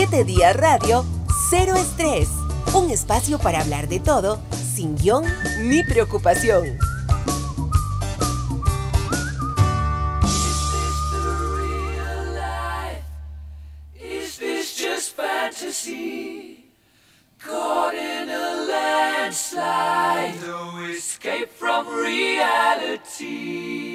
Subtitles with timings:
[0.00, 1.04] 7 días radio,
[1.50, 2.30] cero estrés.
[2.72, 4.40] Un espacio para hablar de todo,
[4.74, 5.26] sin guion
[5.64, 6.78] ni preocupación.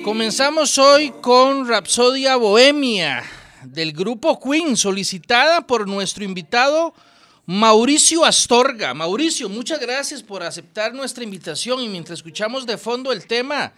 [0.04, 3.24] Comenzamos hoy con Rapsodia Bohemia
[3.66, 6.94] del grupo Queen, solicitada por nuestro invitado
[7.46, 8.94] Mauricio Astorga.
[8.94, 13.74] Mauricio, muchas gracias por aceptar nuestra invitación y mientras escuchamos de fondo el tema,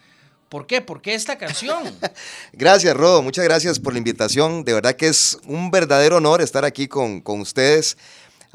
[0.49, 0.81] ¿por qué?
[0.81, 1.83] ¿Por qué esta canción?
[2.53, 4.63] gracias, Rodo, muchas gracias por la invitación.
[4.63, 7.97] De verdad que es un verdadero honor estar aquí con, con ustedes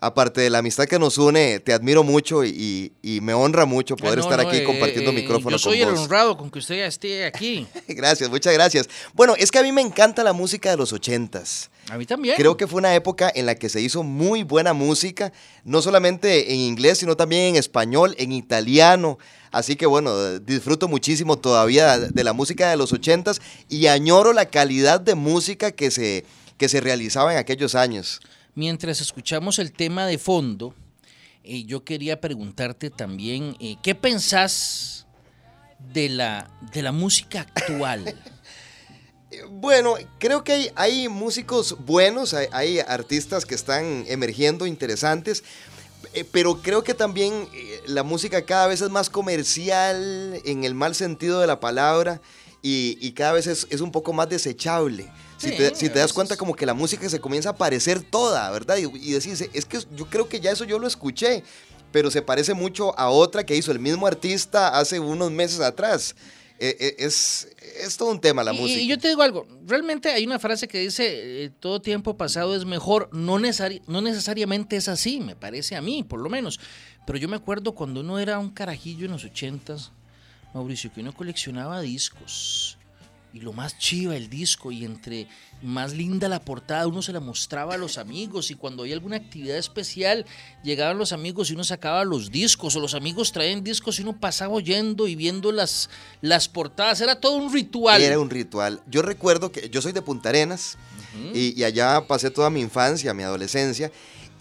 [0.03, 4.19] aparte de la amistad que nos une, te admiro mucho y, me honra mucho poder
[4.19, 5.63] estar aquí eh, compartiendo eh, micrófono con vos.
[5.63, 7.69] Yo soy el honrado con que usted ya esté aquí.
[7.89, 8.89] gracias, muchas gracias.
[9.15, 11.71] Bueno, es que a mí me encanta la música de los ochentas.
[11.89, 12.35] A mí también.
[12.37, 15.33] Creo que fue una época en la que se hizo muy buena música,
[15.63, 19.19] no solamente en inglés, sino también en español, en italiano.
[19.53, 24.47] Así que bueno, disfruto muchísimo todavía de la música de los ochentas y añoro la
[24.47, 26.25] calidad de música que se,
[26.59, 28.21] que se realizaba en aquellos años
[28.55, 30.75] mientras escuchamos el tema de fondo,
[31.45, 35.07] eh, yo quería preguntarte también, eh, ¿qué pensás
[35.93, 38.15] de la, de la música actual?
[39.49, 45.43] Bueno, creo que hay, hay músicos buenos, hay, artistas que están emergiendo interesantes,
[46.13, 47.49] eh, pero creo que también
[47.87, 52.21] la música cada vez es más comercial en el mal sentido de la palabra
[52.63, 55.11] y, cada vez es, es, un poco más desechable.
[55.37, 58.77] Si, te, das cuenta como que la música se comienza a parecer toda, ¿verdad?
[58.77, 61.43] Y, y decirse, es que yo creo que ya eso yo lo escuché,
[61.91, 66.15] pero se parece mucho a otra que hizo el mismo artista hace unos meses atrás.
[66.59, 67.49] E, e, es,
[67.81, 68.81] es, todo un tema la música.
[68.81, 72.55] Y yo te digo algo, realmente hay una frase que dice, eh, todo tiempo pasado
[72.55, 76.61] es mejor, no, no necesariamente es así, me parece a mí, por lo menos.
[77.05, 79.91] Pero yo me acuerdo cuando uno era un carajillo en los ochentas,
[80.55, 82.79] Mauricio, que uno coleccionaba discos
[83.35, 85.27] y lo más chiva el disco y entre
[85.63, 89.17] más linda la portada uno se la mostraba a los amigos y cuando hay alguna
[89.17, 90.27] actividad especial
[90.63, 94.19] llegaban los amigos y uno sacaba los discos o los amigos traían discos y uno
[94.19, 95.89] pasaba oyendo y viendo las,
[96.21, 98.03] las portadas, era todo un ritual.
[98.03, 98.83] Era un ritual.
[98.87, 100.77] Yo recuerdo que yo soy de Punta Arenas
[101.33, 103.91] y, y allá pasé toda mi infancia, mi adolescencia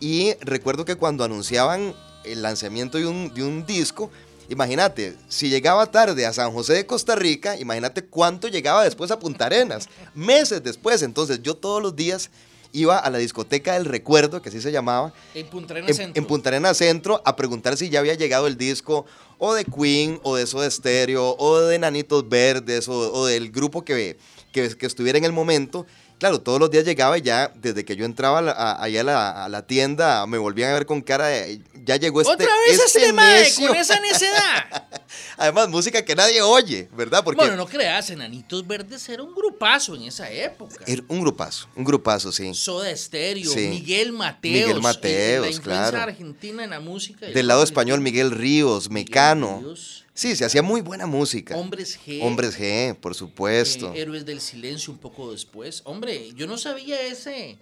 [0.01, 1.93] y recuerdo que cuando anunciaban
[2.25, 4.11] el lanzamiento de un, de un disco,
[4.51, 9.17] Imagínate, si llegaba tarde a San José de Costa Rica, imagínate cuánto llegaba después a
[9.17, 11.01] Punta Arenas, meses después.
[11.03, 12.29] Entonces yo todos los días
[12.73, 16.21] iba a la discoteca del recuerdo, que así se llamaba, en Punta Arenas Centro.
[16.21, 19.05] En Punta Arenas Centro, a preguntar si ya había llegado el disco
[19.37, 24.17] o de Queen, o de Soda Stereo, o de Nanitos Verdes, o, del grupo que,
[24.51, 25.85] que, que estuviera en el momento
[26.21, 30.27] claro, todos los días llegaba y ya desde que yo entraba allá a la, tienda
[30.27, 33.75] me volvían a ver con cara de, ya llegó este ¿Otra vez este este con
[33.75, 34.87] esa necedad.
[35.37, 37.23] Además, música que nadie oye, ¿verdad?
[37.23, 40.85] Porque, bueno, no creas, Enanitos Verdes era un grupazo en esa época.
[40.85, 42.53] Era un grupazo, un grupazo, sí.
[42.53, 44.67] Soda Stereo, Miguel Mateos.
[44.67, 45.97] Miguel Mateos, la claro.
[46.01, 47.25] argentina en la música.
[47.25, 49.73] Del lado español, Miguel Ríos, Mecano.
[50.21, 51.57] Sí, se hacía muy buena música.
[51.57, 52.19] Hombres G.
[52.21, 53.91] Hombres G, por supuesto.
[53.91, 55.81] Eh, Héroes del Silencio un poco después.
[55.83, 57.57] Hombre, yo no sabía ese,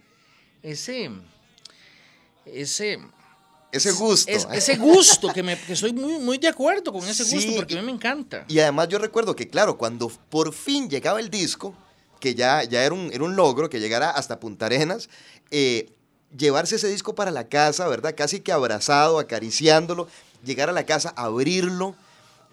[0.62, 1.10] ese,
[2.46, 3.00] ese...
[3.72, 4.30] Ese gusto.
[4.30, 7.82] ese gusto, que, me, que estoy muy, muy de acuerdo con ese gusto, porque a
[7.82, 8.44] mí me encanta.
[8.50, 11.74] Y además yo recuerdo que, claro, cuando por fin llegaba el disco,
[12.20, 15.10] que ya, ya era, un, era un logro, que llegara hasta Punta Arenas,
[15.50, 15.90] eh,
[16.38, 18.16] llevarse ese disco para la casa, ¿verdad?
[18.18, 20.10] Casi que abrazado, acariciándolo,
[20.44, 21.96] llegar a la casa, abrirlo,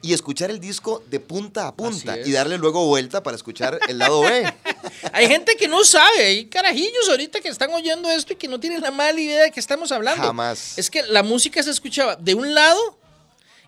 [0.02, 3.98] y escuchar el disco de punta a punta y darle luego vuelta para escuchar el
[3.98, 4.54] lado B.
[5.12, 8.60] hay gente que no sabe, hay carajillos ahorita que están oyendo esto y que no
[8.60, 10.22] tienen la mala idea de que estamos hablando.
[10.22, 10.78] Jamás.
[10.78, 12.98] Es que la música se escuchaba de un lado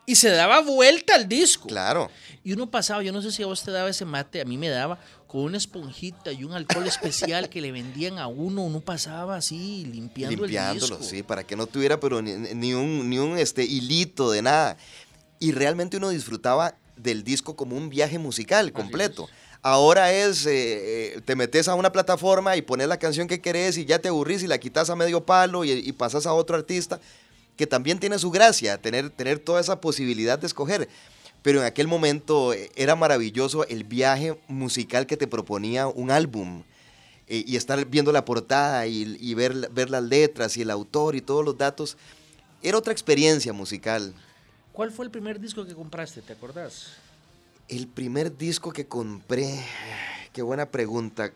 [0.06, 1.66] y se daba vuelta al disco.
[1.66, 2.10] Claro.
[2.44, 4.56] Y uno pasaba, yo no sé si a vos te daba ese mate, a mí
[4.56, 8.80] me daba con una esponjita y un alcohol especial que le vendían a uno, uno
[8.80, 11.02] pasaba así limpiando Limpiándolo, el disco.
[11.02, 14.78] sí, para que no tuviera pero ni, ni un, ni un este, hilito de nada
[15.38, 19.28] y realmente uno disfrutaba del disco como un viaje musical completo.
[19.62, 23.76] Ahora es, eh, eh, te metes a una plataforma y pones la canción que querés
[23.76, 27.00] y ya te aburrís y la quitas a medio palo y, pasas a otro artista,
[27.56, 30.88] que también tiene su gracia, tener, tener toda esa posibilidad de escoger.
[31.42, 36.62] Pero en aquel momento eh, era maravilloso el viaje musical que te proponía un álbum.
[37.30, 41.20] y estar viendo la portada y, y ver, ver las letras y el autor y
[41.20, 41.98] todos los datos.
[42.62, 44.14] Era otra experiencia musical.
[44.78, 46.22] ¿Cuál fue el primer disco que compraste?
[46.22, 46.90] ¿Te acordás?
[47.66, 49.58] El primer disco que compré,
[50.32, 51.32] qué buena pregunta.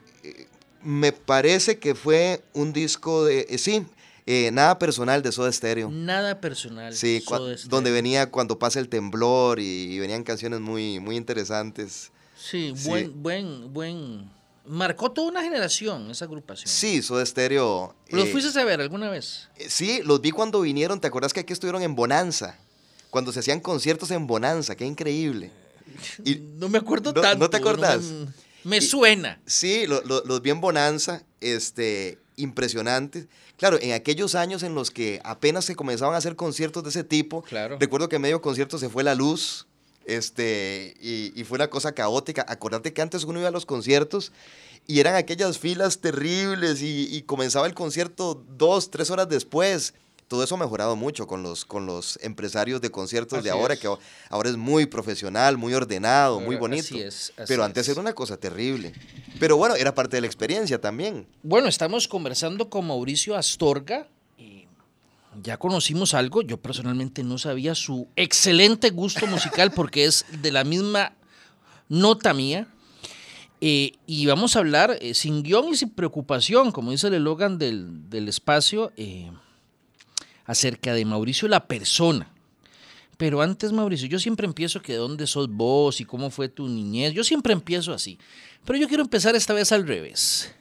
[0.80, 3.84] Me parece que fue un disco de, eh, sí,
[4.26, 5.90] Eh, nada personal de Soda Stereo.
[5.90, 6.94] Nada personal.
[6.94, 7.68] Sí, Soda Stereo.
[7.68, 12.12] donde venía cuando pasa el temblor y, y venían canciones muy, muy interesantes.
[12.38, 12.88] Sí, Sí.
[12.88, 14.30] buen, buen, buen.
[14.64, 16.68] Marcó toda una generación esa agrupación.
[16.68, 17.96] Sí, Soda Stereo.
[18.10, 19.48] ¿Los eh, fuiste a ver alguna vez?
[19.56, 21.00] eh, Sí, los vi cuando vinieron.
[21.00, 22.56] ¿Te acuerdas que aquí estuvieron en Bonanza?
[23.12, 25.50] Cuando se hacían conciertos en Bonanza, qué increíble.
[26.24, 27.50] Y- no me acuerdo ¿No- no tanto.
[27.50, 28.00] te acordás?
[28.02, 28.26] me-
[28.64, 29.38] me Y- suena.
[29.44, 33.26] Sí, lo- lo- los vi en Bonanza, este, impresionantes.
[33.58, 37.04] Claro, en aquellos años en los que apenas se comenzaban a hacer conciertos de ese
[37.04, 37.76] tipo, Claro.
[37.78, 39.66] recuerdo que en medio concierto se fue la luz,
[40.06, 42.46] este, y, y fue una cosa caótica.
[42.48, 44.32] Acordate que antes uno iba a los conciertos
[44.86, 49.92] y eran aquellas filas terribles y, y comenzaba el concierto dos, tres horas después.
[50.32, 53.80] Todo eso ha mejorado mucho con los, con los empresarios de conciertos de ahora, es.
[53.80, 53.88] que
[54.30, 56.86] ahora es muy profesional, muy ordenado, muy bonito.
[56.86, 57.90] así es, así Pero antes es.
[57.90, 58.94] era una cosa terrible.
[59.38, 61.26] Pero bueno, era parte de la experiencia también.
[61.42, 64.08] Bueno, estamos conversando con Mauricio Astorga.
[64.38, 64.66] y
[65.42, 66.40] ya conocimos algo.
[66.40, 71.12] Yo personalmente no sabía su excelente gusto musical porque es de la misma
[71.90, 72.68] nota mía.
[73.60, 77.58] Eh, y vamos a hablar eh, sin guion y sin preocupación, como dice el eslogan
[77.58, 79.30] del, del espacio, eh,
[80.44, 82.28] acerca de Mauricio la persona.
[83.16, 86.66] Pero antes, Mauricio, yo siempre empiezo que de dónde sos vos y cómo fue tu
[86.66, 87.12] niñez.
[87.12, 88.18] Yo siempre empiezo así.
[88.64, 90.52] Pero yo quiero empezar esta vez al revés.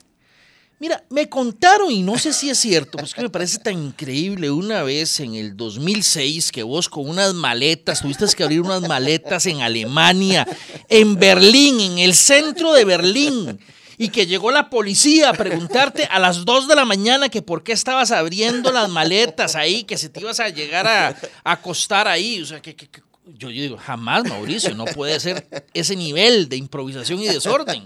[0.82, 4.50] Mira, me contaron, y no sé si es cierto, pues que me parece tan increíble
[4.50, 9.46] una vez en el 2006 que vos con unas maletas, tuviste que abrir unas maletas
[9.46, 10.48] en Alemania,
[10.90, 13.60] en Berlín, en el centro de Berlín,
[14.04, 17.64] y que llegó la policía a preguntarte a las 2 de la mañana que por
[17.64, 21.10] qué estabas abriendo las maletas ahí, que se te ibas a llegar a,
[21.44, 22.42] a acostar ahí.
[22.42, 23.02] O sea, que, que- que-
[23.38, 27.86] yo, yo digo, jamás, Mauricio, no puede ser ese nivel de improvisación y desorden.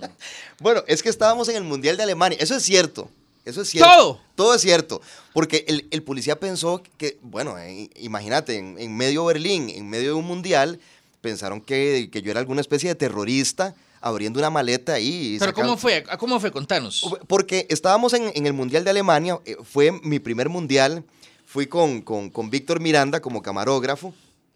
[0.60, 2.38] Bueno, es que estábamos en el Mundial de Alemania.
[2.42, 3.10] Eso es cierto.
[3.44, 3.90] Eso es cierto.
[3.94, 4.22] Todo.
[4.36, 5.02] Todo es cierto.
[5.34, 10.08] Porque el, el policía pensó que, bueno, eh, imagínate, en, en medio Berlín, en medio
[10.08, 10.80] de un mundial,
[11.22, 15.36] pensaron que, que yo era alguna especie de terrorista abriendo una maleta ahí.
[15.36, 16.04] y Pero sacando- ¿cómo fue?
[16.20, 16.52] ¿Cómo fue?
[16.52, 17.04] Contanos.
[17.28, 21.04] Porque estábamos en, en el Mundial de Alemania, eh, fue mi primer mundial.
[21.48, 24.14] Fui con, con, con Víctor Miranda como camarógrafo,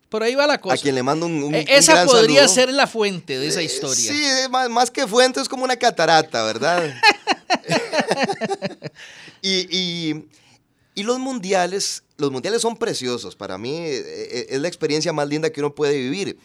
[0.10, 0.76] Por ahí va la cosa.
[0.76, 2.56] a quien le mando un, un- un esa gran podría saludo.
[2.56, 4.12] ser la fuente de esa Eh, historia.
[4.14, 6.84] Sí, más, más que fuente, es como una catarata, ¿verdad?
[9.42, 10.26] y, y-
[10.96, 13.36] y los mundiales, los mundiales son preciosos.
[13.36, 16.38] Para mí eh, es la experiencia más linda que uno puede vivir,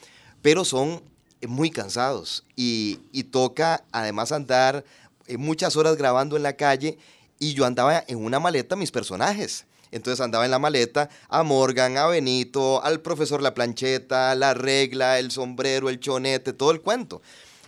[0.42, 1.02] pero son
[1.46, 2.44] muy cansados.
[2.56, 4.85] Y, y toca además andar
[5.26, 6.99] eh, muchas horas grabando en la calle
[7.38, 9.67] y yo andaba en una maleta mis personajes.
[9.91, 15.20] Entonces andaba en la maleta a Morgan, a Benito, al profesor La Plancheta, la regla,
[15.20, 17.23] el sombrero, el chonete, todo el cuento.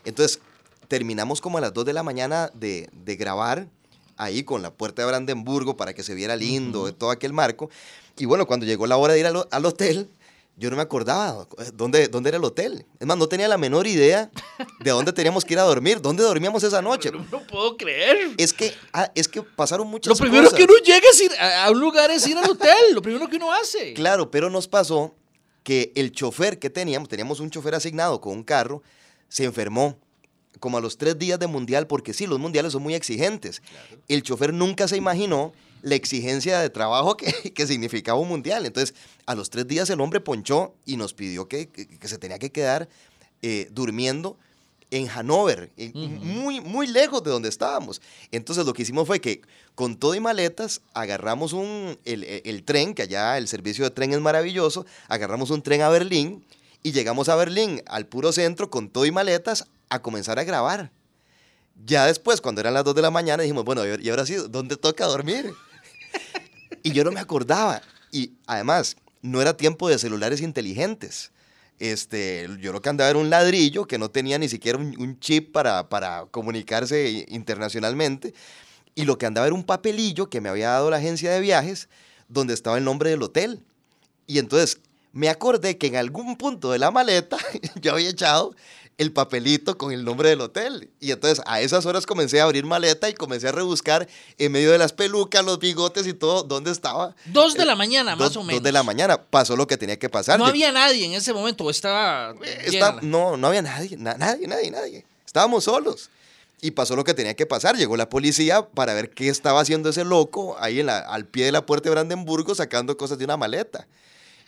[0.05, 0.41] Entonces
[0.89, 3.69] terminamos como a las 2 de la mañana de, de grabar
[4.17, 7.71] ahí con la puerta de Brandenburgo para que se viera lindo todo aquel marco.
[8.19, 10.11] Y bueno, cuando llegó la hora de ir al hotel,
[10.57, 12.87] yo no me acordaba dónde, dónde era el hotel.
[12.99, 14.31] Es más, no tenía la menor idea
[14.81, 17.11] de dónde teníamos que ir a dormir, dónde dormíamos esa noche.
[17.13, 18.31] No, no puedo creer.
[18.39, 20.57] Es que, ah, es que pasaron muchas Lo primero cosas.
[20.57, 22.95] que uno llega es ir a, a un lugar es ir al hotel.
[22.95, 23.93] Lo primero que uno hace.
[23.95, 25.15] Claro, pero nos pasó
[25.63, 28.83] que el chofer que teníamos, teníamos un chofer asignado con un carro,
[29.29, 29.99] se enfermó
[30.61, 33.61] como a los tres días de mundial, porque sí, los mundiales son muy exigentes.
[34.09, 35.53] El chofer nunca se imaginó
[35.83, 38.67] la exigencia de trabajo que, que significaba un mundial.
[38.67, 38.95] Entonces,
[39.27, 42.39] a los tres días el hombre ponchó y nos pidió que, que- que se tenía
[42.39, 42.89] que quedar
[43.43, 44.37] eh, durmiendo
[44.93, 45.73] en Hanover,
[46.23, 48.01] muy, muy lejos de donde estábamos.
[48.31, 49.41] Entonces lo que hicimos fue que
[49.75, 53.91] con todo y maletas agarramos un, el, el- el tren, que allá el servicio de
[53.91, 56.45] tren es maravilloso, agarramos un tren a Berlín
[56.85, 60.93] y llegamos a Berlín, al puro centro, con todo y maletas, a comenzar a grabar.
[61.85, 64.77] Ya después, cuando eran las 2 de la mañana, dijimos, bueno, y ahora sí, ¿dónde
[64.77, 65.53] toca dormir?
[66.83, 67.83] y yo no me acordaba.
[68.11, 71.33] Y además, no era tiempo de celulares inteligentes.
[71.79, 75.53] Este, yo lo que andaba era un ladrillo que no tenía ni siquiera un, chip
[75.53, 78.35] para, para comunicarse internacionalmente.
[78.95, 81.89] Y lo que andaba era un papelillo que me había dado la agencia de viajes
[82.29, 83.63] donde estaba el nombre del hotel.
[84.27, 84.81] Y entonces
[85.13, 87.37] me acordé que en algún punto de la maleta
[87.81, 88.55] yo había echado
[88.99, 90.89] el papelito con el nombre del hotel.
[91.01, 94.73] Y entonces a esas horas comencé a abrir maleta y comencé a rebuscar en medio
[94.73, 97.15] de las pelucas, los bigotes y todo, dónde estaba.
[97.27, 98.55] Dos de la mañana, más Dos- o menos.
[98.61, 99.21] Dos de la mañana.
[99.23, 100.39] Pasó lo que tenía que pasar.
[100.39, 101.69] No había nadie en ese momento.
[101.69, 102.35] Estaba.
[102.43, 102.99] Está- llena.
[103.03, 105.05] no, no había nadie, na- nadie, nadie, nadie.
[105.27, 106.09] Estábamos solos.
[106.63, 107.77] Y pasó lo que tenía que pasar.
[107.77, 111.45] Llegó la policía para ver qué estaba haciendo ese loco ahí en la- al pie
[111.45, 113.87] de la puerta de Brandenburgo sacando cosas de una maleta.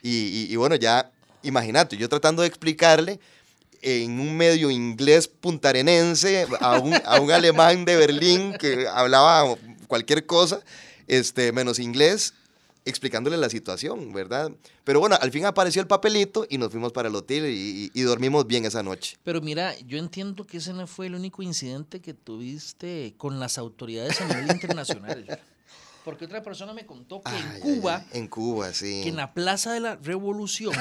[0.03, 1.11] Y, y- y bueno, ya,
[1.43, 3.21] imagínate, yo tratando de explicarle
[3.83, 9.57] en un medio inglés puntarenense a un, a un alemán de Berlín que hablaba
[9.87, 10.61] cualquier cosa,
[11.07, 12.35] este, menos inglés,
[12.85, 14.51] explicándole la situación, ¿verdad?
[14.85, 18.03] Pero bueno, al fin apareció el papelito y nos fuimos para el hotel y, y
[18.03, 19.17] dormimos bien esa noche.
[19.25, 23.59] Pero mira, yo entiendo que ese no fue el único incidente que tuviste con las
[23.59, 25.41] autoridades a nivel internacional.
[26.05, 29.01] Porque otra persona me contó que Ay, en Cuba, ay, En Cuba, sí.
[29.03, 30.73] que en la Plaza de la Revolución,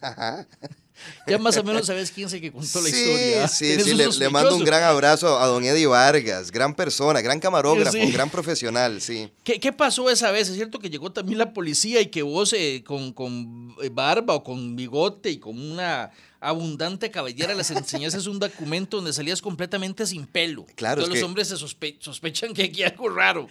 [1.26, 3.48] ya más o menos sabes quién es el que contó la sí, historia.
[3.48, 7.40] Sí, sí, le, le mando un gran abrazo a don Eddie Vargas, gran persona, gran
[7.40, 8.10] camarógrafo, Sí.
[8.12, 9.30] gran profesional, sí.
[9.44, 10.48] ¿Qué, qué pasó esa vez?
[10.48, 14.34] Es cierto que llegó también la policía y que vos eh, con, con, eh, barba
[14.34, 16.10] o con bigote y con una
[16.42, 20.66] abundante cabellera les enseñases un documento donde salías completamente sin pelo.
[20.74, 23.46] Claro, Todos los que- hombres se sospe- sospechan que aquí hay algo raro.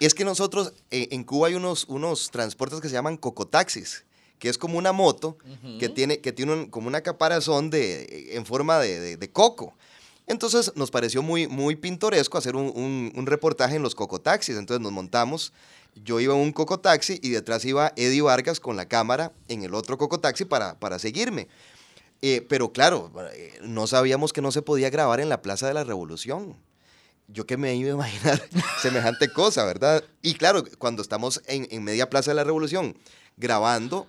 [0.00, 4.04] Es que nosotros, eh, en Cuba hay unos, unos transportes que se llaman cocotaxis,
[4.42, 5.38] que es como una moto
[5.78, 9.72] que tiene, que tiene un- como una caparazón de, en forma de, de- de coco.
[10.26, 14.56] Entonces nos pareció muy, muy pintoresco hacer un, un- un reportaje en los cocotaxis.
[14.56, 15.52] Entonces nos montamos,
[15.94, 19.74] yo iba en un cocotaxi y detrás iba Eddie Vargas con la cámara en el
[19.74, 21.46] otro cocotaxi para, para seguirme.
[22.20, 25.74] Eh, pero claro, eh, no sabíamos que no se podía grabar en la Plaza de
[25.74, 26.56] la Revolución.
[27.28, 28.42] Yo que me iba a imaginar
[28.82, 30.02] semejante cosa, ¿verdad?
[30.20, 32.96] Y claro, cuando estamos en, en media Plaza de la Revolución
[33.36, 34.06] grabando,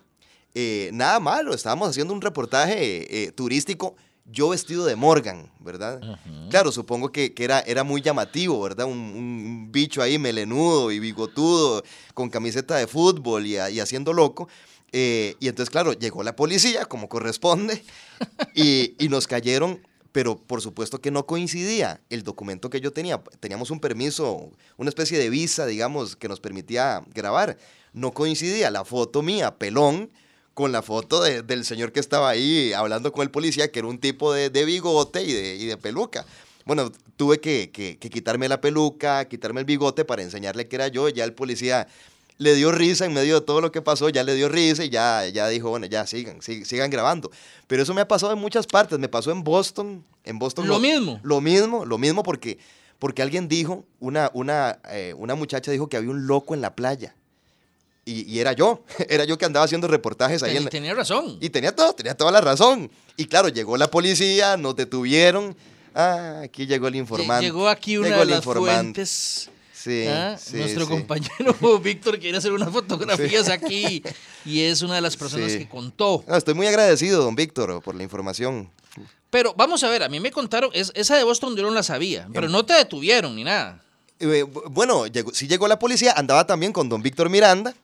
[0.54, 3.96] eh, nada malo, estábamos haciendo un reportaje eh, turístico,
[4.26, 6.00] yo vestido de Morgan, ¿verdad?
[6.48, 8.86] Claro, supongo que, que era, era muy llamativo, ¿verdad?
[8.86, 11.82] Un, un bicho ahí melenudo y bigotudo,
[12.14, 14.48] con camiseta de fútbol y, a- y haciendo loco.
[14.92, 17.82] Eh, y entonces, claro, llegó la policía, como corresponde,
[18.54, 19.80] y, y nos cayeron,
[20.12, 23.20] pero por supuesto que no coincidía el documento que yo tenía.
[23.40, 27.58] Teníamos un permiso, una especie de visa, digamos, que nos permitía grabar.
[27.92, 30.10] No coincidía la foto mía, pelón,
[30.54, 33.88] con la foto de- del señor que estaba ahí hablando con el policía, que era
[33.88, 36.24] un tipo de, de bigote y de, y de peluca.
[36.64, 40.88] Bueno, tuve que, que- que quitarme la peluca, quitarme el bigote para enseñarle que era
[40.88, 41.08] yo.
[41.08, 41.86] Ya el policía
[42.38, 44.90] le dio risa en medio de todo lo que pasó, ya le dio risa y
[44.90, 47.30] ya, ya dijo, bueno, ya sigan, sig- sigan grabando.
[47.66, 48.98] Pero eso me ha pasado en muchas partes.
[48.98, 50.04] Me pasó en Boston.
[50.24, 51.20] En Boston Lo mismo.
[51.22, 52.58] Lo mismo, lo mismo porque,
[52.98, 56.74] porque alguien dijo, una, una, eh, una muchacha dijo que había un loco en la
[56.74, 57.14] playa.
[58.06, 60.50] Y, y era yo, era yo que andaba haciendo reportajes ahí.
[60.50, 61.38] Ten- en la- tenía razón.
[61.40, 62.90] y tenía todo, tenía toda la razón.
[63.16, 65.56] Y claro, llegó la policía, nos detuvieron.
[65.94, 67.44] Ah, aquí llegó el informante.
[67.46, 69.50] Llegó aquí una Llegó de las fuentes.
[69.72, 70.36] Sí, ¿ah?
[70.42, 70.90] sí, Nuestro sí.
[70.90, 74.02] compañero Víctor quiere hacer unas fotografías aquí
[74.46, 76.24] y es una de las personas que contó.
[76.26, 78.70] No, estoy muy agradecido, don Víctor, por la información.
[79.30, 81.82] Pero vamos a ver, a mí me contaron, es, esa de Boston yo no la
[81.82, 83.82] sabía, pero no te detuvieron ni nada.
[84.20, 87.74] Eh, bu- bueno, llegó, sí llegó la policía, andaba también con don Víctor Miranda.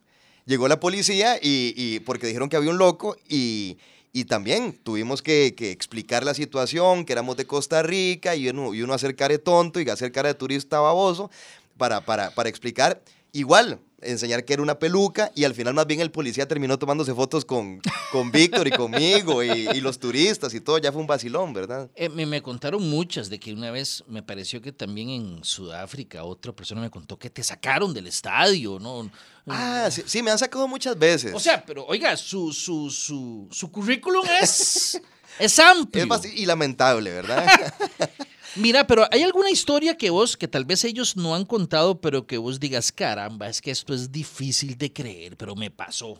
[0.50, 3.78] Llegó la policía y, y- porque dijeron que había un loco y,
[4.12, 8.74] y también tuvimos que, que explicar la situación, que éramos de Costa Rica y uno,
[8.74, 11.30] y uno hacer cara de tonto y hacer cara de turista baboso
[11.76, 13.00] para, para, para explicar.
[13.30, 17.14] Igual, enseñar que era una peluca y al final más bien el policía terminó tomándose
[17.14, 17.80] fotos con,
[18.12, 21.90] con Víctor y conmigo y, y los turistas y todo, ya fue un vacilón, ¿verdad?
[21.94, 26.24] Eh, me, me contaron muchas de que una vez me pareció que también en Sudáfrica
[26.24, 29.10] otra persona me contó que te sacaron del estadio, ¿no?
[29.46, 31.34] Ah, sí, sí, me han sacado muchas veces.
[31.34, 35.00] O sea, pero oiga, su, su, su, su currículum es,
[35.38, 36.06] es amplio.
[36.14, 37.46] es y lamentable, ¿verdad?
[38.56, 42.26] Mira, pero hay alguna historia que vos, que tal vez ellos no han contado, pero
[42.26, 46.18] que vos digas, caramba, es que esto es difícil de creer, pero me pasó.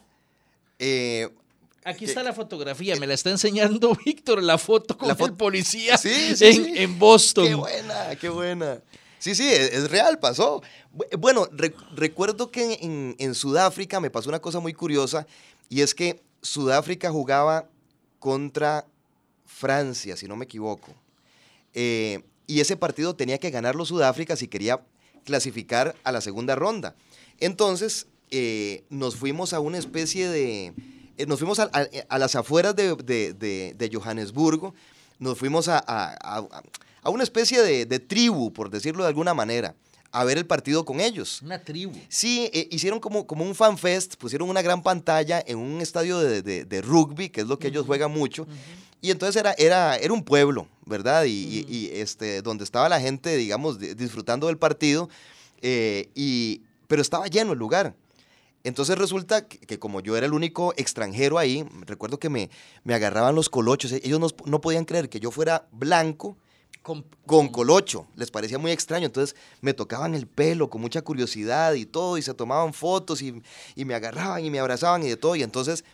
[0.79, 1.29] Eh,
[1.85, 5.97] Aquí está la fotografía, me la está enseñando Víctor, la foto con La el policía
[5.97, 6.73] Sí, sí, en, sí.
[6.77, 7.47] en Boston.
[7.47, 8.83] Qué buena, qué buena.
[9.19, 10.63] Sí, sí, es, es real, pasó.
[10.95, 15.27] Bu- Bueno, re- recuerdo que en, en Sudáfrica me pasó una cosa muy curiosa
[15.69, 17.69] y es que Sudáfrica jugaba
[18.19, 18.87] contra
[19.47, 20.95] Francia, si no me equivoco.
[21.75, 24.81] Eh, y ese partido tenía que ganarlo Sudáfrica si quería
[25.25, 26.97] clasificar a la segunda ronda.
[27.39, 30.73] Entonces, eh, nos fuimos a una especie de...
[31.17, 31.71] eh, nos fuimos a,
[32.19, 34.75] las afueras de, de- Johannesburgo,
[35.19, 39.75] nos fuimos a, a- una especie de tribu, por decirlo de alguna manera,
[40.13, 41.41] a ver el partido con ellos.
[41.43, 41.93] Una tribu.
[42.09, 46.43] Sí, eh, hicieron como, como un fanfest, pusieron una gran pantalla en un estadio de,
[46.43, 48.47] de- de rugby, que es lo que ellos juegan mucho.
[49.01, 51.25] Y entonces era, era, era un pueblo, ¿verdad?
[51.25, 55.09] Y, y- y, este, donde estaba la gente, digamos, di- disfrutando del partido,
[55.63, 57.95] eh, y, pero estaba lleno el lugar.
[58.63, 62.51] Entonces resulta que, que como yo era el único extranjero ahí, recuerdo que me,
[62.85, 63.91] me agarraban los colochos.
[63.93, 66.37] Ellos no, no podían creer que yo fuera blanco
[66.83, 68.07] Con, con colocho.
[68.17, 69.07] Les parecía muy extraño.
[69.07, 73.43] Entonces me tocaban el pelo con mucha curiosidad y todo, y se tomaban fotos y,
[73.77, 75.37] y me agarraban y me abrazaban y de todo.
[75.37, 75.85] Y entonces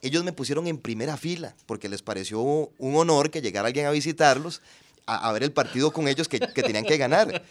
[0.00, 3.90] ellos me pusieron en primera fila porque les pareció un honor que llegara alguien a
[3.90, 4.62] visitarlos,
[5.06, 7.42] a, a ver el partido con ellos que, que tenían que ganar.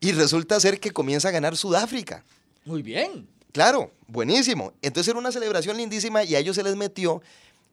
[0.00, 2.22] Y resulta ser que comienza a ganar Sudáfrica.
[2.64, 3.26] Muy bien.
[3.52, 4.72] Claro, buenísimo.
[4.82, 7.22] Entonces era una celebración lindísima y a ellos se les metió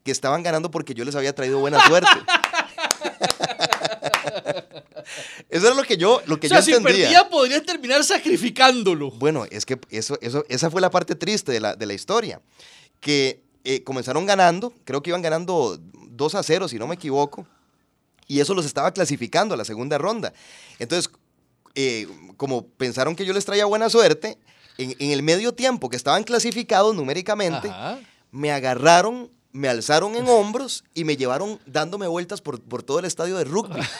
[0.04, 2.08] que estaban ganando porque yo les había traído buena suerte.
[5.50, 7.04] Eso era lo que yo, lo que o sea, yo si entendía.
[7.04, 9.10] perdía, podría terminar sacrificándolo.
[9.12, 12.40] Bueno, es que eso, eso, esa fue la parte triste de la, de la historia.
[13.00, 17.46] Que eh, comenzaron ganando, creo que iban ganando 2 a 0, si no me equivoco,
[18.28, 20.32] y eso los estaba clasificando a la segunda ronda.
[20.78, 21.12] Entonces,
[21.74, 24.38] eh, como pensaron que yo les traía buena suerte,
[24.78, 27.98] en, en el medio tiempo que estaban clasificados numéricamente, Ajá.
[28.30, 33.04] me agarraron, me alzaron en hombros y me llevaron dándome vueltas por, por todo el
[33.04, 33.80] estadio de rugby.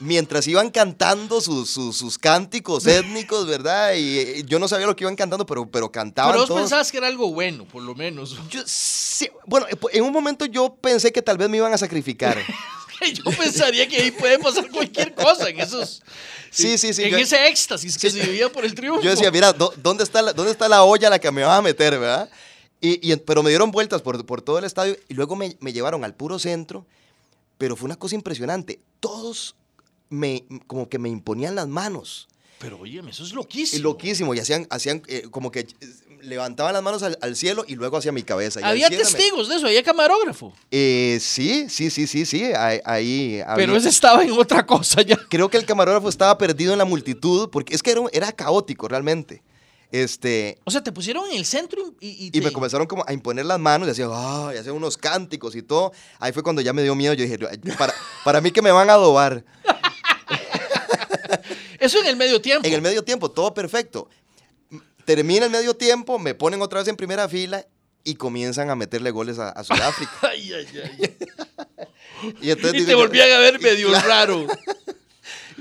[0.00, 3.94] Mientras iban cantando sus, sus, sus cánticos étnicos, ¿verdad?
[3.96, 6.60] Y yo no sabía lo que iban cantando, pero, pero cantaban Pero vos todos.
[6.60, 8.36] pensabas que era algo bueno, por lo menos.
[8.50, 11.78] Yo sí, bueno, eh, en un momento yo pensé que tal vez me iban a
[11.78, 12.38] sacrificar.
[13.14, 16.02] Yo pensaría que ahí puede pasar cualquier cosa en esos.
[16.50, 19.00] Sí, sí, sí, En yo- ese éxtasis que se vivía por el triunfo.
[19.02, 21.42] Yo decía, mira, ¿dó- ¿dónde está la, dónde está la olla a la que me
[21.44, 22.28] vas a meter, verdad?
[22.80, 25.72] Y, y- pero me dieron vueltas por, por todo el estadio y luego me, me
[25.72, 26.86] llevaron al puro centro,
[27.58, 28.80] pero fue una cosa impresionante.
[29.00, 29.56] Todos
[30.10, 32.28] me, como que me imponían las manos.
[32.60, 33.82] Pero oye, eso es Y loquísimo.
[33.84, 35.66] loquísimo, y hacían, hacían eh, como que eh,
[36.22, 38.60] levantaban las manos al, al cielo y luego hacia mi cabeza.
[38.60, 40.52] y Había cielo me- testigos de eso, había camarógrafo.
[40.72, 42.80] Eh, sí, sí, sí, sí, sí, ahí...
[42.84, 45.16] ahí Pero ese estaba en otra cosa ya.
[45.28, 48.88] Creo que el camarógrafo estaba perdido en la multitud, porque es que era, era caótico
[48.88, 49.42] realmente.
[49.90, 53.04] Este, O sea, te pusieron en el centro y, y, y te- me comenzaron como
[53.06, 54.10] a imponer las manos y hacían,
[54.54, 55.92] y hacían unos cánticos y todo.
[56.18, 57.14] Ahí fue cuando ya me dio miedo.
[57.14, 57.38] Yo dije,
[57.78, 59.44] para, para mí que me van a adobar.
[61.80, 62.66] Eso en el medio tiempo.
[62.66, 64.08] En el medio tiempo, todo perfecto.
[65.04, 67.64] Termina el medio tiempo, me ponen otra vez en primera fila
[68.04, 70.12] y comienzan a meterle goles a, a Sudáfrica.
[70.22, 70.66] Ay, ay,
[71.00, 71.16] ay.
[72.42, 74.08] Y, entonces Y digo te volvían a ver medio Claro.
[74.08, 74.46] raro.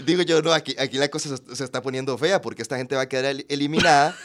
[0.05, 2.95] Digo yo, no, aquí, aquí la cosa se, se está poniendo fea porque esta gente
[2.95, 4.15] va a quedar el- eliminada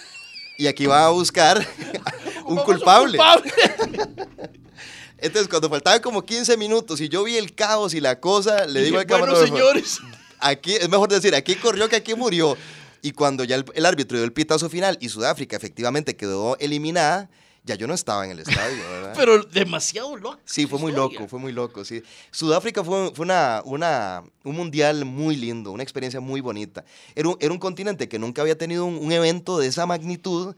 [0.58, 1.66] y aquí va a buscar
[2.46, 3.18] un culpable.
[5.18, 8.82] Entonces, cuando faltaban como 15 minutos y yo vi el caos y la cosa, le
[8.82, 9.98] digo al bueno, camarógrafo, señores.
[10.40, 12.56] aquí, es mejor decir, aquí corrió que aquí murió.
[13.02, 17.30] Y cuando ya el, el árbitro dio el pitazo final y Sudáfrica efectivamente quedó eliminada,
[17.64, 19.12] ya yo no estaba en el estadio, ¿verdad?
[19.16, 20.38] Pero demasiado loco.
[20.44, 21.18] Sí, fue muy historia.
[21.18, 22.02] loco, fue muy loco, sí.
[22.30, 26.84] Sudáfrica fue, fue una, una, un mundial muy lindo, una experiencia muy bonita.
[27.14, 30.54] Era un, era un continente que nunca había tenido un, un evento de esa magnitud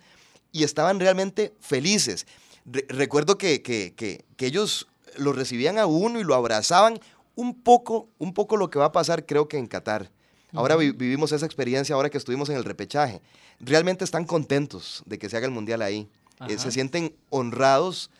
[0.52, 2.26] y estaban realmente felices.
[2.64, 4.86] Re- recuerdo que, que, que, que ellos
[5.16, 6.98] lo recibían a uno y lo abrazaban
[7.36, 10.10] un poco, un poco lo que va a pasar creo que en Qatar.
[10.54, 13.20] Ahora vi- vivimos esa experiencia ahora que estuvimos en el repechaje.
[13.58, 16.08] Realmente están contentos de que se haga el mundial ahí.
[16.48, 18.10] Eh, se sienten honrados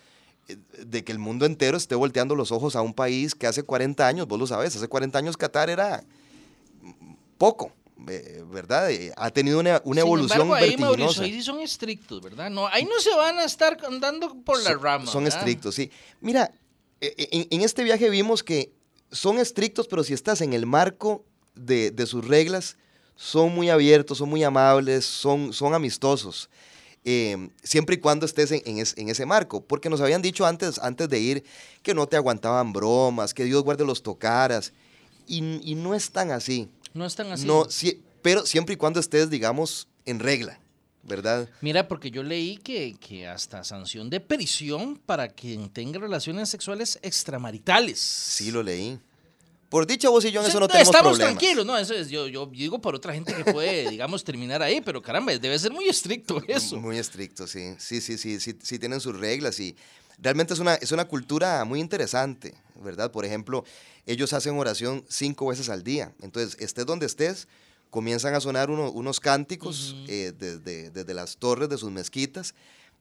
[0.49, 3.63] eh, de que el mundo entero esté volteando los ojos a un país que hace
[3.63, 6.05] 40 años, vos lo sabes, hace 40 años Qatar era
[7.39, 7.73] poco,
[8.09, 8.91] eh, ¿verdad?
[8.91, 11.23] Eh, ha tenido una, una Sin evolución embargo, ahí, Mauricio, vertiginosa.
[11.23, 12.51] ahí sí son estrictos, ¿verdad?
[12.51, 15.07] No, ahí no se van a estar andando por la rama.
[15.07, 15.39] Son ¿verdad?
[15.41, 15.91] estrictos, sí.
[16.21, 16.53] Mira,
[17.01, 18.73] en, en este viaje vimos que
[19.11, 21.25] son estrictos, pero si estás en el marco
[21.55, 22.77] de, de sus reglas,
[23.17, 26.51] son muy abiertos, son muy amables, son, son amistosos.
[27.07, 30.47] Eh, siempre y cuando estés en, en es- en ese marco, porque nos habían dicho
[30.47, 31.45] antes, antes de ir
[31.83, 34.73] que no te aguantaban bromas, que Dios guarde los tocaras,
[35.27, 36.69] y, y no es tan así.
[36.95, 37.47] No están así.
[37.47, 40.59] No, sí, pero siempre y cuando estés, digamos, en regla,
[41.03, 41.49] ¿verdad?
[41.61, 46.99] Mira, porque yo leí que, que hasta sanción de prisión para quien tenga relaciones sexuales
[47.03, 47.99] extramaritales.
[48.01, 48.99] Sí, lo leí.
[49.75, 51.37] Por dicha vos y yo en eso no tenemos Estamos problemas.
[51.37, 51.77] tranquilos, ¿no?
[51.77, 55.37] Eso es, yo, yo digo por otra gente que puede, digamos, terminar ahí, pero caramba,
[55.37, 56.77] debe ser muy estricto eso.
[56.81, 57.75] Muy estricto, sí.
[57.79, 59.75] Sí, sí, sí, sí, sí tienen sus reglas y
[60.19, 63.11] realmente es una, es una cultura muy interesante, ¿verdad?
[63.11, 63.65] Por ejemplo,
[64.07, 66.15] ellos hacen oración cinco veces al día.
[66.23, 67.49] Entonces, estés donde estés,
[67.91, 72.55] comienzan a sonar uno- unos cánticos eh, desde, desde las torres de sus mezquitas,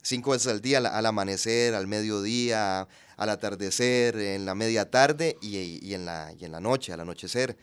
[0.04, 2.88] cinco veces al día, al, amanecer, al mediodía,
[3.18, 7.00] al atardecer, en la media tarde y, y en, la, y en la noche, al
[7.00, 7.58] anochecer.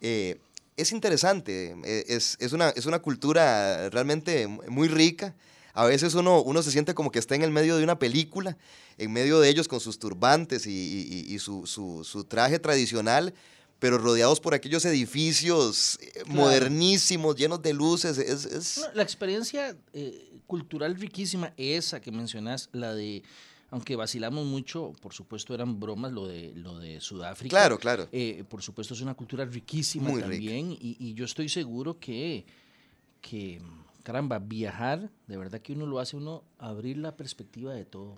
[0.00, 0.38] Eh,
[0.76, 5.34] es interesante, eh, es, es, una, es una cultura realmente muy rica.
[5.72, 8.56] A veces uno, uno se siente como que está en el medio de una película,
[8.98, 10.70] en medio de ellos con sus turbantes y,
[11.28, 13.34] y- su- su traje tradicional,
[13.78, 18.18] pero rodeados por aquellos edificios eh, modernísimos, llenos de luces.
[18.18, 23.22] Es, es- No, la experiencia eh, cultural riquísima, esa que mencionas, la de,
[23.70, 27.50] aunque vacilamos mucho, por supuesto eran bromas lo de, lo de Sudáfrica.
[27.50, 28.08] Claro, claro.
[28.12, 32.46] Eh, por supuesto es una cultura riquísima Muy también y, y yo estoy seguro que,
[33.20, 33.60] que,
[34.02, 38.16] caramba, viajar, de verdad que uno lo hace uno abrir la perspectiva de todo.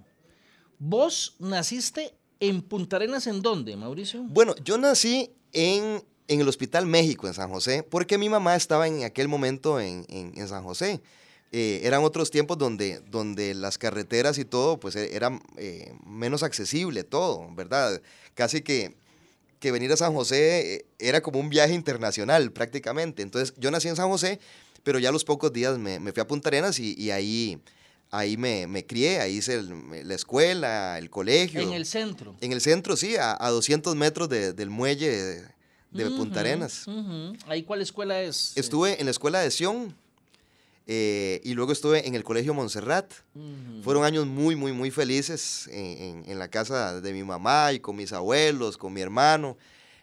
[0.79, 4.23] ¿Vos naciste en Punta Arenas en dónde, Mauricio?
[4.23, 8.87] Bueno, yo nací en, en el Hospital México, en San José, porque mi mamá estaba
[8.87, 11.01] en aquel momento en, en- en San José.
[11.51, 16.43] eh, eran otros tiempos donde, donde las carreteras y todo, pues e, eran eh, menos
[16.43, 18.03] accesible todo, ¿verdad?
[18.35, 18.95] Casi que,
[19.59, 23.23] que venir a San José eh, era como un viaje internacional prácticamente.
[23.23, 24.39] Entonces yo nací en San José,
[24.83, 27.59] pero ya a los pocos días me, me fui a Punta Arenas y, y ahí,
[28.11, 31.61] ahí me, me, crié, ahí hice el, la escuela, el colegio.
[31.61, 32.37] En el centro.
[32.40, 35.42] En el centro, sí, a, a 200 metros de, del muelle de,
[35.90, 36.87] de uh -huh, Punta Arenas.
[36.87, 37.38] Uh -huh.
[37.47, 38.53] ¿Ahí cuál escuela es?
[38.57, 39.94] Estuve en la escuela de Sion
[40.87, 43.12] eh, y luego estuve en el Colegio Montserrat.
[43.35, 43.83] Uh -huh.
[43.83, 47.81] Fueron años muy, muy, muy felices en, en, en, la casa de mi mamá y
[47.81, 49.57] con mis abuelos, con mi hermano,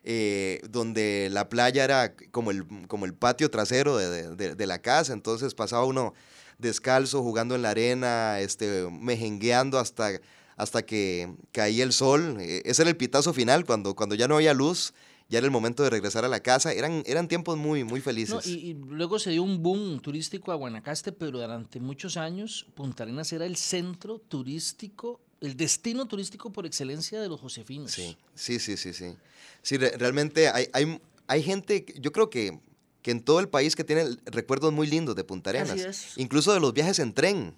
[0.03, 4.77] eh, donde la playa era como el, como el patio trasero de, de, de, la
[4.77, 5.13] casa.
[5.13, 6.13] Entonces pasaba uno
[6.57, 10.19] descalzo, jugando en la arena, este, mejengueando hasta,
[10.55, 12.37] hasta que caía el sol.
[12.39, 14.93] Eh, ese era el pitazo final, cuando, cuando ya no había luz
[15.29, 16.71] ya era el momento de regresar a la casa.
[16.73, 18.35] Eran, eran tiempos muy, muy felices.
[18.35, 22.67] No, y, y, luego se dio un boom turístico a Guanacaste, pero durante muchos años
[22.75, 27.91] Punta Arenas era el centro turístico, el destino turístico por excelencia de los josefinos.
[27.91, 28.93] Sí, sí, sí, sí.
[28.93, 29.15] Sí,
[29.61, 32.59] sí re realmente hay, hay, hay gente, yo creo que,
[33.05, 36.17] que en todo el país que tiene recuerdos muy lindos de Punta Arenas.
[36.17, 37.55] Incluso de los viajes en tren.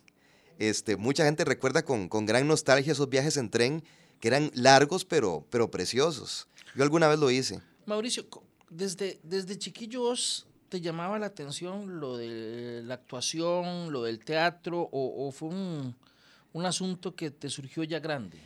[0.60, 3.81] Este, mucha gente recuerda con, con gran nostalgia esos viajes en tren
[4.19, 6.49] que eran largos pero, pero preciosos.
[6.75, 7.62] Yo alguna vez lo hice.
[7.86, 8.27] Mauricio,
[8.69, 15.27] desde, desde chiquillos te llamaba la atención lo de la actuación, lo del teatro, o,
[15.27, 15.95] o fue un,
[16.51, 18.38] un, asunto que te surgió ya grande?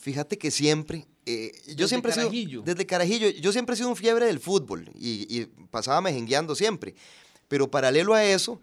[0.00, 2.60] Fíjate que siempre, eh, yo siempre carajillo.
[2.60, 6.00] he sido, desde carajillo, yo siempre he sido un fiebre del fútbol y, y pasaba
[6.00, 6.94] mejengueando siempre.
[7.48, 8.60] Pero paralelo a eso,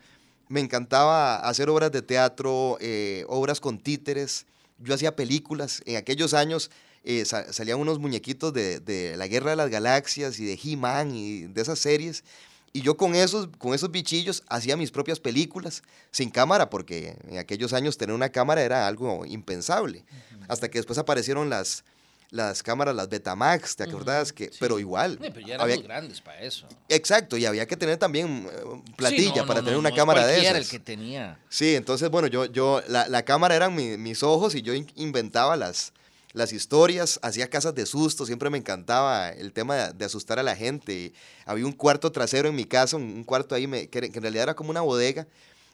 [0.49, 4.45] me encantaba hacer obras de teatro, eh, obras con títeres.
[4.79, 5.81] Yo hacía películas.
[5.85, 6.71] En aquellos años
[7.03, 11.13] eh, sal salían unos muñequitos de, de, la Guerra de las Galaxias y de He-Man
[11.13, 12.23] y de esas series.
[12.73, 17.37] Y yo con esos, con esos bichillos hacía mis propias películas, sin cámara, porque en
[17.37, 20.03] aquellos años tener una cámara era algo impensable.
[20.09, 20.45] Uh -huh.
[20.49, 21.83] Hasta que después aparecieron las,
[22.29, 24.29] las cámaras, las Betamax, ¿te acordás?
[24.29, 24.35] Uh -huh.
[24.35, 24.57] que, sí.
[24.59, 25.17] Pero igual.
[25.21, 26.67] Sí, pero ya eran había, grandes para eso.
[26.89, 30.25] Exacto, y había que tener también uh, platilla sí, no, para no, tener una cámara
[30.27, 30.55] de esas.
[30.57, 31.39] el que tenía.
[31.49, 35.55] Sí, entonces, bueno, yo, yo la, la cámara eran mi, mis ojos y yo inventaba
[35.55, 35.93] las,
[36.37, 40.55] las historias, hacía casas de susto, siempre me encantaba el tema de, asustar a la
[40.55, 41.13] gente.
[41.45, 44.43] Había un cuarto trasero en mi casa, un, cuarto ahí me, que, que, en realidad
[44.43, 45.27] era como una bodega,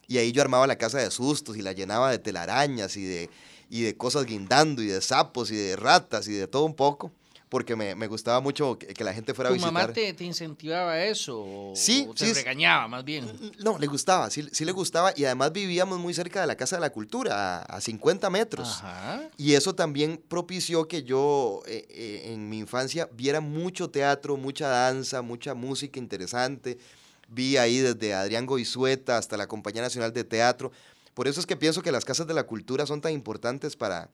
[0.07, 3.29] y ahí yo armaba la casa de sustos y la llenaba de telarañas y de,
[3.69, 7.11] y de cosas guindando y de sapos y de ratas y de todo un poco
[7.53, 9.69] porque me, me, gustaba mucho que, que, la gente fuera a visitar.
[9.69, 11.39] ¿Tu mamá te, te, incentivaba a eso?
[11.39, 13.31] O, sí, o te sí, regañaba más bien?
[13.59, 16.77] No, le gustaba, sí, sí, le gustaba y además vivíamos muy cerca de la Casa
[16.77, 18.79] de la Cultura, a, a 50 metros.
[18.81, 19.29] Ajá.
[19.37, 24.67] Y eso también propició que yo eh, eh, en mi infancia viera mucho teatro, mucha
[24.67, 26.79] danza, mucha música interesante.
[27.27, 30.71] Vi ahí desde Adrián Goizueta hasta la Compañía Nacional de Teatro.
[31.13, 34.09] Por eso es que pienso que las casas de la cultura son tan importantes para,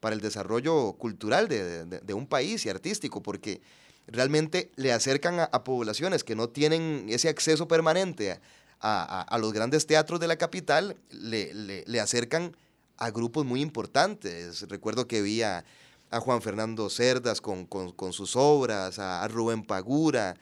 [0.00, 3.60] para el desarrollo cultural de, un país y artístico, porque
[4.06, 8.40] realmente le acercan a, poblaciones que no tienen ese acceso permanente
[8.80, 12.56] a, los grandes teatros de la capital, le, acercan
[12.96, 14.68] a grupos muy importantes.
[14.68, 15.64] Recuerdo que vi a,
[16.10, 17.68] Juan Fernando Cerdas con,
[18.12, 20.36] sus obras, a, Rubén Pagura,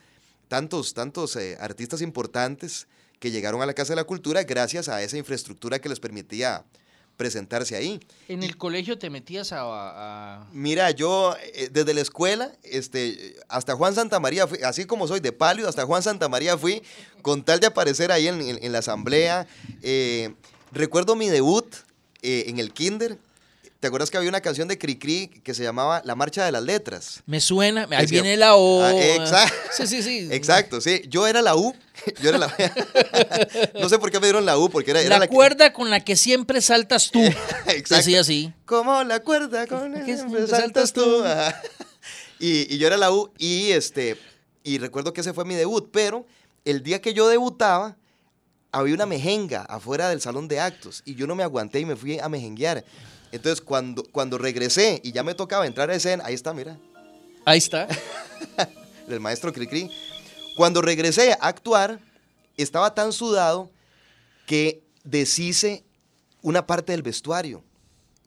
[0.47, 2.87] tantos, tantos eh, artistas importantes
[3.19, 6.65] que llegaron a la Casa de la Cultura gracias a esa infraestructura que les permitía
[7.19, 7.99] presentarse ahí.
[8.29, 13.35] ¿En el y, colegio te metías a, a, Mira, yo eh, desde la escuela, este,
[13.49, 16.81] hasta Juan Santa María, fui, así como soy de palio, hasta Juan Santa María fui,
[17.21, 19.47] con tal de aparecer ahí en, en, en la asamblea.
[19.83, 20.33] Eh,
[20.71, 21.67] recuerdo mi debut
[22.21, 23.17] eh, en el kinder,
[23.79, 26.63] ¿Te acuerdas que había una canción de Cricri que se llamaba La Marcha de las
[26.63, 27.23] Letras?
[27.25, 28.83] Me suena, ahí viene la O.
[28.83, 29.55] Ah, exacto.
[29.71, 30.27] Sí, sí, sí.
[30.31, 31.03] Exacto, sí.
[31.07, 31.73] Yo era la U.
[32.21, 32.47] Yo era la
[33.79, 35.73] No sé por qué me dieron la U, porque era, era la, la cuerda que...
[35.73, 37.21] con la que siempre saltas tú.
[37.67, 37.95] Exacto.
[37.95, 38.53] Decía así.
[38.65, 41.23] Como la cuerda con la que siempre saltas tú.
[42.37, 44.17] y, y yo era la U y este
[44.61, 46.25] y recuerdo que ese fue mi debut, pero
[46.65, 47.95] el día que yo debutaba
[48.73, 51.95] había una mejenga afuera del salón de actos y yo no me aguanté y me
[51.95, 52.83] fui a mejenguear.
[53.31, 56.77] Entonces, cuando, cuando regresé y ya me tocaba entrar a escena, ahí está, mira.
[57.45, 57.87] Ahí está.
[59.07, 59.89] el maestro Cricri.
[60.55, 61.99] Cuando regresé a actuar,
[62.57, 63.69] estaba tan sudado
[64.45, 65.83] que deshice
[66.41, 67.63] una parte del vestuario.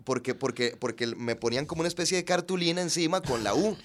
[0.05, 3.77] Porque, porque, porque me ponían como una especie de cartulina encima con la U.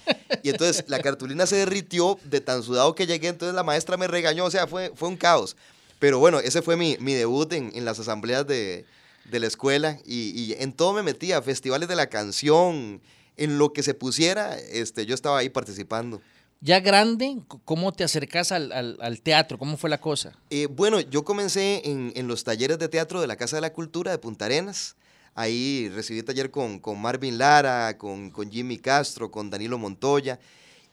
[0.41, 3.27] Y entonces la cartulina se derritió de tan sudado que llegué.
[3.27, 4.45] Entonces la maestra me regañó.
[4.45, 5.55] O sea, fue, fue un caos.
[5.99, 8.85] Pero bueno, ese fue mi, mi debut en, en las asambleas de,
[9.29, 13.01] de la escuela y, y, en todo me metía, festivales de la canción,
[13.35, 16.21] en lo que se pusiera, este, yo estaba ahí participando.
[16.59, 19.59] Ya grande, ¿cómo te acercas al, teatro?
[19.59, 20.33] ¿Cómo fue la cosa?
[20.49, 24.11] Eh, bueno, yo comencé en, los talleres de teatro de la Casa de la Cultura
[24.11, 24.95] de Punta Arenas.
[25.35, 30.39] Ahí recibí taller con, con Marvin Lara, con, con Jimmy Castro, con Danilo Montoya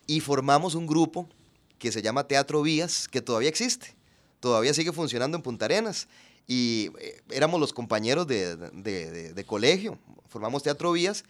[0.06, 1.28] y formamos un grupo
[1.78, 3.94] que se llama Teatro Vías, que todavía existe,
[4.40, 6.08] todavía sigue funcionando en Punta Arenas.
[6.46, 11.24] Y eh, éramos los compañeros de, de, colegio, formamos Teatro Vías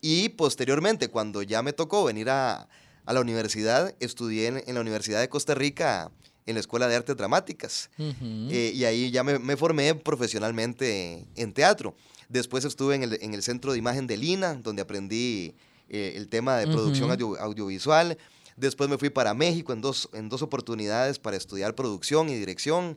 [0.00, 2.68] y posteriormente, cuando ya me tocó venir a,
[3.04, 6.10] a la universidad, estudié en, la Universidad de Costa Rica
[6.46, 7.90] en la Escuela de Artes Dramáticas.
[7.98, 11.94] Eh, y ahí ya me, me, formé profesionalmente en teatro.
[12.28, 15.54] Después estuve en el, en el Centro de Imagen de Lina, donde aprendí
[15.88, 18.16] eh, el tema de producción audiovisual.
[18.56, 22.96] Después me fui para México en dos, en dos oportunidades para estudiar producción y dirección.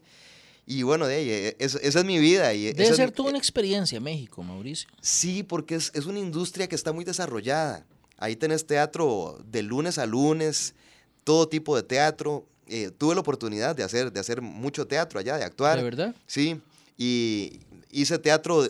[0.66, 2.54] Y bueno, de ahí, eh, esa es mi vida.
[2.54, 4.90] Y Debe ser toda una experiencia México, Mauricio.
[5.02, 7.86] Sí, porque es, es, una industria que está muy desarrollada.
[8.18, 10.76] Ahí tenés teatro de lunes a lunes,
[11.24, 12.48] todo tipo de teatro.
[12.68, 15.78] Eh, tuve la oportunidad de hacer, de hacer mucho teatro allá, de actuar.
[15.78, 16.16] ¿De verdad?
[16.26, 16.62] Sí,
[16.98, 17.60] y
[17.92, 18.66] hice teatro,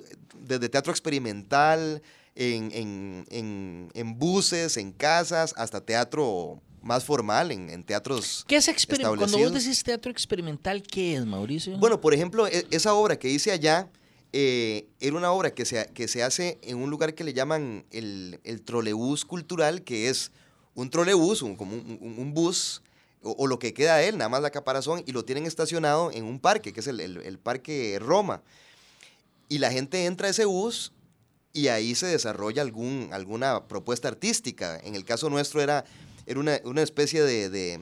[0.48, 2.02] desde teatro experimental,
[2.36, 9.18] en, buses, en casas, hasta teatro más formal, en, teatros ¿Qué es experimental?
[9.18, 11.78] Cuando vos decís teatro experimental, ¿qué es, Mauricio?
[11.78, 13.90] Bueno, por ejemplo, e, esa obra que hice allá
[14.34, 17.86] eh, era una obra que se, que se hace en un lugar que le llaman
[17.92, 20.32] el, el trolebús cultural, que es
[20.76, 22.82] un trolebús, un, como un, bus,
[23.22, 26.26] o, lo que queda de él, nada más la caparazón, y lo tienen estacionado en
[26.26, 28.42] un parque, que es el, el Parque Roma.
[29.50, 30.92] Y la gente entra a ese bus
[31.54, 34.80] y ahí se desarrolla algún, alguna propuesta artística.
[34.84, 35.86] En el caso nuestro era,
[36.26, 37.80] era una, especie de, de,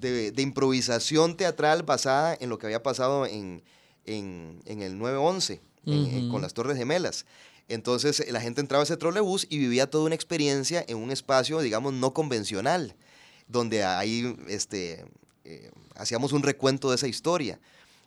[0.00, 3.62] de, improvisación teatral basada en lo que había pasado en,
[4.06, 5.60] en, el 9-11,
[6.30, 7.26] con las Torres Gemelas.
[7.68, 11.60] Entonces la gente entraba a ese trolebús y vivía toda una experiencia en un espacio,
[11.60, 12.94] digamos, no convencional,
[13.48, 15.04] donde ahí este,
[15.44, 17.58] eh, hacíamos un recuento de esa historia.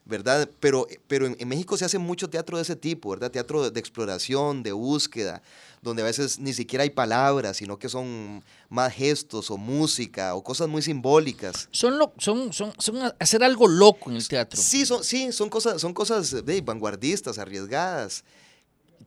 [0.08, 0.50] ¿verdad?
[0.60, 3.30] Pero, pero en, México se hace mucho teatro de ese tipo, ¿verdad?
[3.30, 5.41] Teatro de, exploración, de búsqueda,
[5.82, 10.44] donde a veces ni siquiera hay palabras, sino que son más gestos o música o
[10.44, 11.70] cosas muy simbólicas.
[11.72, 14.62] Son, lo, son, son, son hacer algo loco en el teatro.
[14.62, 18.24] Sí, son, sí, son cosas, son cosas de, vanguardistas, arriesgadas,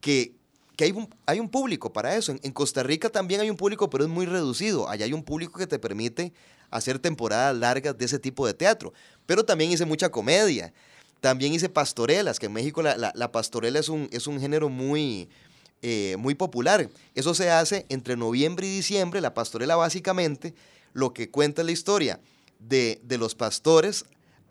[0.01, 0.35] que,
[0.77, 2.33] que hay, un, hay un público para eso.
[2.33, 4.89] En, en Costa Rica también hay un público, pero es muy reducido.
[4.89, 6.33] Allá hay un público que te permite
[6.71, 8.93] hacer temporadas largas de ese tipo de teatro.
[9.27, 10.73] Pero también hice mucha comedia.
[11.21, 15.29] También hice pastorelas, que en México la, pastorela es un, es un género muy,
[15.83, 16.91] eh, muy popular.
[17.15, 19.23] Eso se hace entre noviembre y diciembre.
[19.23, 20.55] La pastorela básicamente
[20.93, 22.21] lo que cuenta la historia
[22.59, 24.05] de, los pastores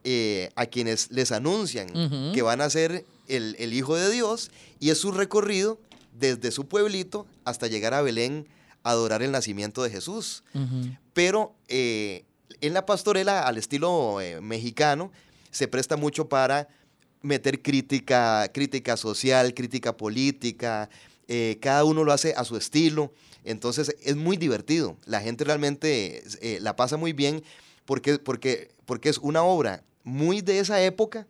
[0.04, 1.88] eh, a quienes les anuncian
[2.34, 5.80] que van a ser el, Hijo de Dios y es su recorrido
[6.18, 8.48] desde su pueblito hasta llegar a Belén
[8.82, 10.44] a adorar el nacimiento de Jesús.
[11.14, 12.26] Pero eh,
[12.62, 15.12] en la pastorela, al estilo mexicano,
[15.52, 16.68] se presta mucho para
[17.22, 20.90] meter crítica, crítica social, crítica política,
[21.32, 23.14] eh, cada uno lo hace a su estilo,
[23.46, 27.44] entonces es muy divertido, la gente realmente eh, la pasa muy bien
[27.86, 31.28] porque, porque, porque es una obra muy de esa época,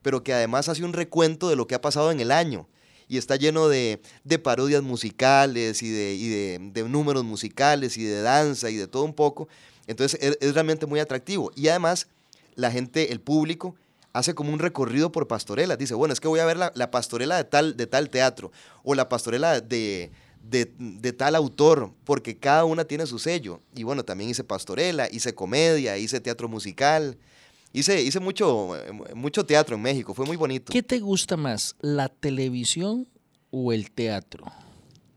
[0.00, 2.66] pero que además hace un recuento de lo que ha pasado en el año
[3.08, 4.00] y está lleno de,
[4.42, 9.48] parodias musicales y, de, de, números musicales y de danza y de todo un poco.
[9.86, 11.52] Entonces es realmente muy atractivo.
[11.54, 12.06] Y además
[12.54, 13.74] la gente, el público,
[14.12, 15.78] hace como un recorrido por pastorelas.
[15.78, 18.94] Dice, bueno, es que voy a ver la, pastorela de tal, de tal teatro o
[18.94, 20.10] la pastorela de,
[20.42, 23.60] de, tal autor, porque cada una tiene su sello.
[23.74, 27.16] Y bueno, también hice pastorela, hice comedia, hice teatro musical.
[27.72, 28.76] Hice, hice mucho,
[29.14, 30.70] mucho teatro en México, fue muy bonito.
[30.70, 33.08] ¿Qué te gusta más, la televisión
[33.50, 34.44] o el teatro?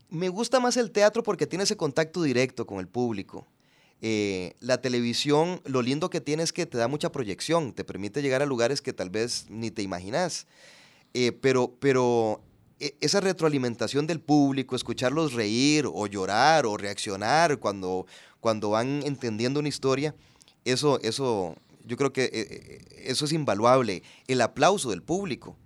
[0.10, 3.46] Me gusta más el teatro porque tiene ese contacto directo con el público.
[4.08, 8.22] Eh, la televisión, lo lindo que tiene es que te da mucha proyección, te permite
[8.22, 10.46] llegar a lugares que tal vez ni te imaginas.
[11.16, 12.40] Eh, pero, pero
[12.80, 18.06] e, esa retroalimentación del público, escucharlos reír o llorar o reaccionar cuando,
[18.42, 20.14] cuando van entendiendo una historia,
[20.66, 24.04] eso, eso, yo creo que eh, eso es invaluable.
[24.28, 25.58] El aplauso del público.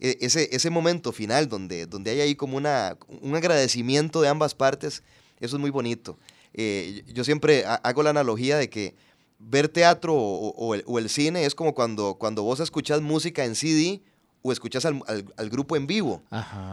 [0.00, 4.54] E, ese, ese momento final donde, donde hay ahí como una, un agradecimiento de ambas
[4.54, 5.02] partes,
[5.40, 6.18] eso es muy bonito.
[6.56, 8.94] Eh, yo siempre hago la analogía de que
[9.38, 14.00] ver teatro o, el, cine es como cuando, cuando vos escuchás música en CD
[14.40, 16.22] o escuchás al, grupo en vivo.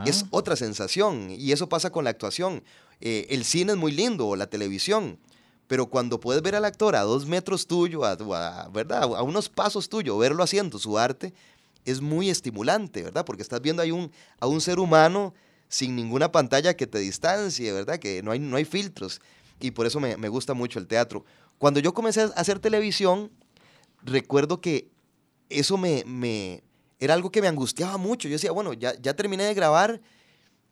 [0.05, 2.63] Es otra sensación y eso pasa con la actuación.
[3.01, 5.19] Eh, el cine es muy lindo o la televisión,
[5.67, 8.15] pero cuando puedes ver al actor a dos metros tuyo, a,
[8.69, 9.03] ¿verdad?
[9.03, 11.33] a unos pasos tuyo, verlo haciendo su arte,
[11.83, 13.25] es muy estimulante, ¿verdad?
[13.25, 15.33] Porque estás viendo ahí un, a un ser humano
[15.67, 17.97] sin ninguna pantalla que te distancie, ¿verdad?
[17.97, 19.19] Que no hay, no hay filtros.
[19.63, 21.23] Y por eso me, me gusta mucho el teatro.
[21.57, 23.31] Cuando yo comencé a hacer televisión,
[24.03, 24.89] recuerdo que
[25.49, 26.61] eso me, me,
[26.99, 28.27] era algo que me angustiaba mucho.
[28.27, 30.01] Yo decía, bueno, ya, ya terminé de grabar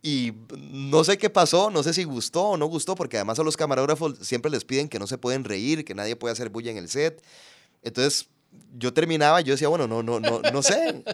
[0.01, 3.43] y no sé qué pasó, no sé si gustó o no gustó, porque además a
[3.43, 6.71] los camarógrafos siempre les piden que no se pueden reír, que nadie puede hacer bulla
[6.71, 7.23] en el set.
[7.83, 8.27] Entonces
[8.77, 11.05] yo terminaba yo decía, bueno, no, no, no, no sé,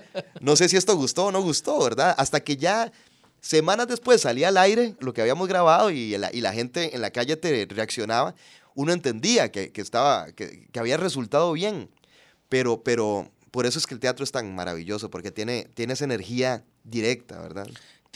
[0.41, 2.15] no sé si esto gustó o no gustó, ¿verdad?
[2.17, 2.91] Hasta que ya
[3.41, 7.01] semanas después salía al aire lo que habíamos grabado y la, y la gente en
[7.01, 8.35] la calle te reaccionaba,
[8.75, 11.89] uno entendía que, que estaba, que, que, había resultado bien,
[12.49, 16.05] pero, pero por eso es que el teatro es tan maravilloso, porque tiene, tiene esa
[16.05, 17.67] energía directa, ¿verdad?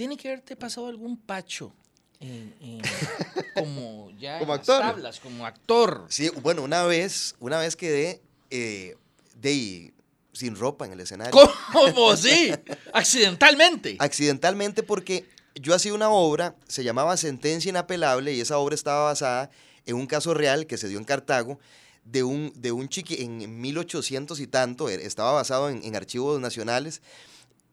[0.01, 1.73] tiene que haberte pasado algún pacho.
[2.19, 2.81] En, en,
[3.55, 4.79] como ya como en actor.
[4.79, 6.05] Las tablas, como actor.
[6.09, 8.95] Sí, bueno, una vez, una vez quedé eh,
[9.35, 9.93] de
[10.33, 11.31] sin ropa en el escenario.
[11.71, 12.15] ¿Cómo?
[12.17, 12.51] Sí,
[12.93, 13.95] accidentalmente.
[13.99, 19.49] Accidentalmente porque yo hacía una obra, se llamaba Sentencia Inapelable, y esa obra estaba basada
[19.85, 21.59] en un caso real que se dio en Cartago,
[22.05, 26.39] de un, de un chiqui, en 1800 y tanto, e, estaba basado en, en archivos
[26.39, 27.01] nacionales,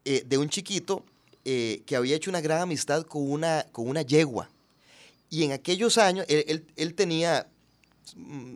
[0.05, 1.03] eh, de un chiquito
[1.45, 4.49] eh, que había hecho una gran amistad con una, con una yegua.
[5.29, 7.47] Y en aquellos años, él, él, él tenía,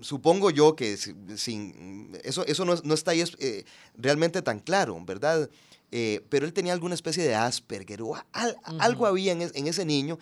[0.02, 3.66] supongo yo que sin, eso, eso no, no está ahí eh,
[3.98, 5.50] realmente tan claro, ¿verdad?
[5.92, 8.78] Eh, pero él tenía alguna especie de Asperger o al, uh -huh.
[8.80, 10.18] algo había en, en ese niño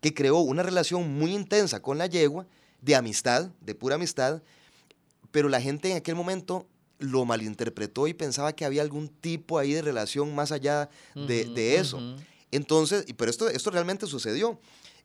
[0.00, 2.46] que creó una relación muy intensa con la yegua,
[2.80, 4.42] de amistad, de pura amistad,
[5.30, 6.66] pero la gente en aquel momento
[6.98, 11.26] lo malinterpretó y pensaba que había algún tipo ahí de relación más allá de, uh
[11.26, 11.96] -huh, de eso.
[11.96, 12.16] Uh -huh.
[12.50, 14.58] Entonces, pero esto, esto realmente sucedió.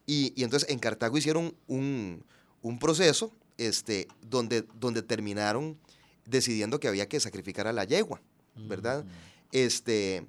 [0.05, 2.23] Y, y entonces en Cartago hicieron un,
[2.61, 5.77] un, proceso este, donde, donde terminaron
[6.25, 8.21] decidiendo que había que sacrificar a la yegua,
[8.55, 9.03] ¿verdad?
[9.03, 9.09] -huh.
[9.51, 10.25] este,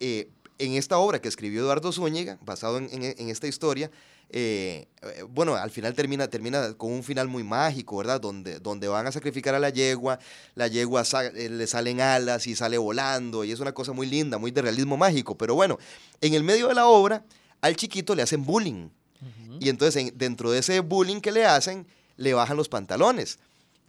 [0.00, 3.90] eh, en esta obra que escribió Eduardo Zúñiga, basado en, en, en esta historia,
[4.30, 4.86] eh,
[5.28, 8.20] bueno, al final termina, termina con un final muy mágico, ¿verdad?
[8.20, 10.18] Donde, donde van a sacrificar a la yegua,
[10.54, 14.06] la yegua sa eh, le salen alas y sale volando, y es una cosa muy
[14.06, 15.36] linda, muy de realismo mágico.
[15.36, 15.78] Pero bueno,
[16.20, 17.24] en el medio de la obra,
[17.60, 18.88] al chiquito le hacen bullying.
[18.88, 19.58] Uh -huh.
[19.60, 23.38] Y entonces, en, dentro de ese bullying que le hacen, le bajan los pantalones.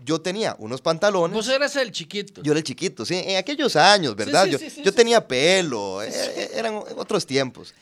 [0.06, 1.36] Yo tenía unos pantalones.
[1.36, 2.44] Vos eras el chiquito.
[2.44, 4.46] Yo era el chiquito, sí, en aquellos años, ¿verdad?
[4.46, 7.74] Sí, sí, yo sí, yo tenía pelo, eh, eran otros tiempos.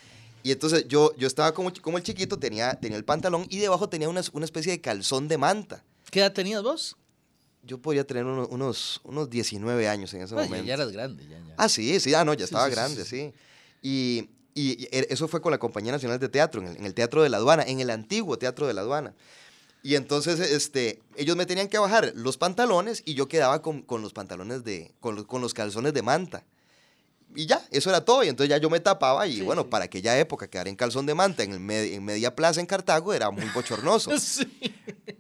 [0.46, 3.90] Y entonces yo, yo estaba como, como el chiquito, tenía, tenía el pantalón y debajo
[3.90, 5.84] tenía una, una especie de calzón de manta.
[6.12, 6.96] ¿Qué edad tenías vos?
[7.64, 10.68] Yo podía tener unos, unos, unos 19 años en ese Ay, momento.
[10.68, 11.24] Ya eras grande.
[11.28, 11.56] Ya, ya.
[11.58, 13.34] Ah, sí, sí, ah, no, ya estaba sí, grande, sí.
[13.82, 17.24] Y, y, eso fue con la Compañía Nacional de Teatro, en el, en el, Teatro
[17.24, 19.16] de la Aduana, en el antiguo Teatro de la Aduana.
[19.86, 24.02] Y entonces este, ellos me tenían que bajar los pantalones y yo quedaba con, con
[24.02, 26.44] los pantalones de, con los, con los calzones de manta
[27.36, 28.24] y ya, eso era todo.
[28.24, 29.68] Y entonces ya yo me tapaba y sí, bueno, sí.
[29.70, 32.66] para aquella época quedar en calzón de manta en, el med en media plaza en
[32.66, 34.12] Cartago era muy bochornoso.
[34.20, 34.48] Sí.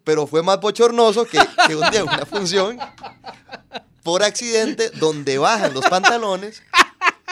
[0.04, 2.80] Pero fue más bochornoso que, que un día una función,
[4.01, 6.63] por accidente, donde bajan los pantalones,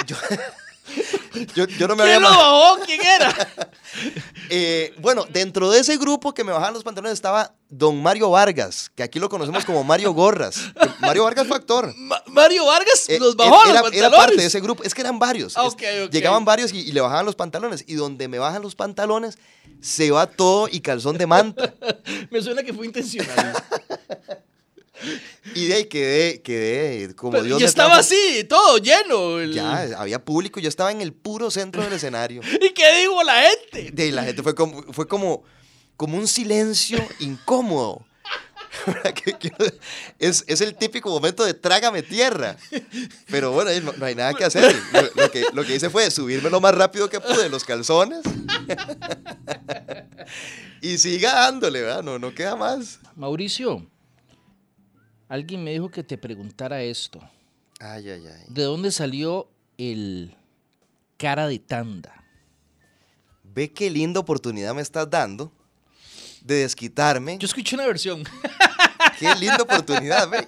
[0.06, 0.15] yo,
[1.56, 2.19] yo, yo no me ¿Quién había...
[2.19, 2.80] lo bajó?
[2.86, 3.36] ¿Quién era?
[4.50, 8.91] eh, bueno, dentro de ese grupo que me bajaban los pantalones estaba don Mario Vargas,
[8.96, 10.58] que aquí lo conocemos como Mario Gorras.
[11.00, 11.93] Mario Vargas fue actor.
[11.98, 14.00] Ma Mario Vargas eh, los bajó era, los pantalones.
[14.00, 14.84] Era parte de ese grupo.
[14.84, 15.58] Es que eran varios.
[15.58, 16.10] Ah, okay, okay.
[16.10, 17.84] Llegaban varios y, y, le bajaban los pantalones.
[17.88, 19.38] Y donde me bajan los pantalones,
[19.82, 21.74] se va todo y calzón de manta.
[22.30, 23.54] me suena que fue intencional.
[25.55, 29.39] Y de ahí quedé, quedé como Pero Dios Y estaba así, todo lleno.
[29.39, 29.53] El...
[29.53, 32.41] Ya, había público, yo estaba en el puro centro del escenario.
[32.61, 33.91] ¿Y qué dijo la gente?
[33.91, 35.43] De ahí la gente fue como, fue como,
[35.97, 38.05] como un silencio incómodo.
[40.19, 42.57] es, es, el típico momento de trágame tierra.
[43.29, 44.75] Pero bueno, no, no hay nada que hacer.
[44.91, 48.21] Lo, lo, que, lo que hice fue subirme lo más rápido que pude los calzones.
[50.81, 52.03] y siga dándole, ¿verdad?
[52.03, 52.99] No, no queda más.
[53.15, 53.85] Mauricio,
[55.34, 57.19] alguien me dijo que te preguntara esto.
[57.80, 58.46] Ay, ay, ay.
[58.50, 60.36] ¿De dónde salió el
[61.17, 62.24] cara de tanda?
[63.43, 65.52] Ve qué linda oportunidad me estás dando
[66.41, 67.39] de desquitarme.
[67.39, 68.23] Yo escuché una versión.
[69.19, 70.48] Qué linda oportunidad, ve.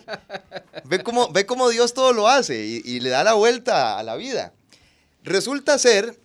[0.86, 4.04] Ve cómo, ve cómo Dios todo lo hace y, y, le da la vuelta a
[4.04, 4.54] la vida.
[5.24, 6.20] Resulta ser,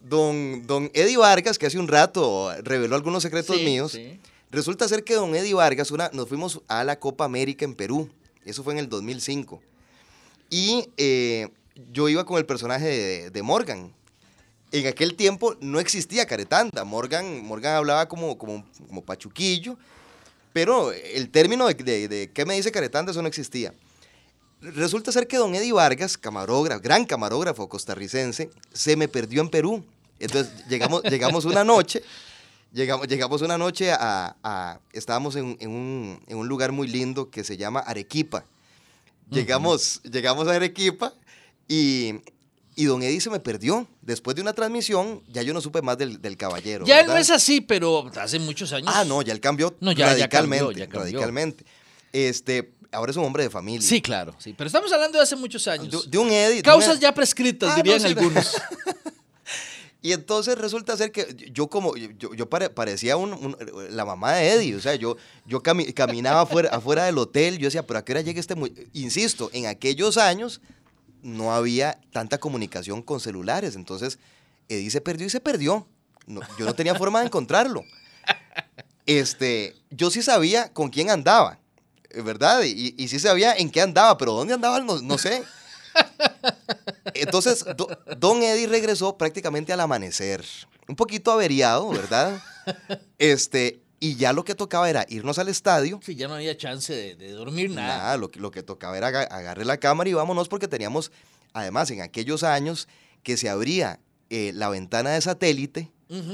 [0.00, 4.20] don, don Eddie Vargas, que hace un rato reveló algunos secretos sí, míos, sí.
[4.56, 8.10] Resulta ser que don Eddie Vargas, una, nos fuimos a la Copa América en Perú,
[8.44, 9.60] eso fue en el 2005,
[10.48, 11.48] y eh,
[11.92, 13.92] yo iba con el personaje de, de Morgan,
[14.72, 16.84] en aquel tiempo no existía caretanda.
[16.84, 19.76] Morgan, Morgan hablaba como, como, como pachuquillo,
[20.52, 23.72] pero el término de, de, de, qué me dice caretanda eso no existía.
[24.60, 29.84] Resulta ser que don Eddie Vargas, camarógrafo, gran camarógrafo costarricense, se me perdió en Perú.
[30.18, 32.02] Entonces llegamos, llegamos una noche
[32.72, 37.30] Llegamos, llegamos una noche a, a- estábamos en, en un, en un lugar muy lindo
[37.30, 38.44] que se llama Arequipa.
[39.30, 41.12] Llegamos, llegamos a Arequipa
[41.66, 42.14] y,
[42.76, 43.86] y don Eddie se me perdió.
[44.02, 46.84] Después de una transmisión, ya yo no supe más del, del caballero.
[46.86, 47.14] Ya ¿verdad?
[47.14, 48.92] no es así, pero hace muchos años.
[48.94, 50.64] Ah, no, ya él cambió No, ya- ya radicalmente.
[50.64, 51.00] cambió, ya cambió.
[51.02, 51.64] radicalmente.
[52.12, 53.88] Este, ahora es un hombre de familia.
[53.88, 54.54] Sí, claro, sí.
[54.56, 56.04] Pero estamos hablando de hace muchos años.
[56.04, 56.62] De, de un Eddie.
[56.62, 58.52] Causas ya prescritas, Ah, dirían no, sí, algunos.
[60.06, 63.56] Y entonces resulta ser que yo como, yo, yo pare- parecía un- un-
[63.90, 67.66] la mamá de Eddie, o sea, yo, yo cami- caminaba afuera, afuera del hotel, yo
[67.66, 68.54] decía, pero a qué hora llega este...
[68.54, 70.60] mu-?" Insisto, en aquellos años
[71.22, 74.20] no había tanta comunicación con celulares, entonces
[74.68, 75.88] Eddie se perdió y se perdió.
[76.28, 77.82] No, yo no tenía forma de encontrarlo.
[79.06, 81.58] Este, yo sí sabía con quién andaba,
[82.24, 82.62] ¿verdad?
[82.64, 85.42] Y, y sí sabía en qué andaba, pero dónde andaba no, no sé.
[87.14, 87.88] Entonces, do-
[88.18, 90.44] Don Eddie regresó prácticamente al amanecer.
[90.88, 92.40] Un poquito averiado, ¿verdad?
[93.18, 96.00] Este, y ya lo que tocaba era irnos al estadio.
[96.04, 97.98] Sí, ya no había chance de, de dormir nada.
[97.98, 101.10] Nada, lo, que- lo que tocaba era aga- agarre la cámara y vámonos porque teníamos,
[101.52, 102.88] además, en aquellos años
[103.22, 103.98] que se abría
[104.30, 105.90] eh, la ventana de satélite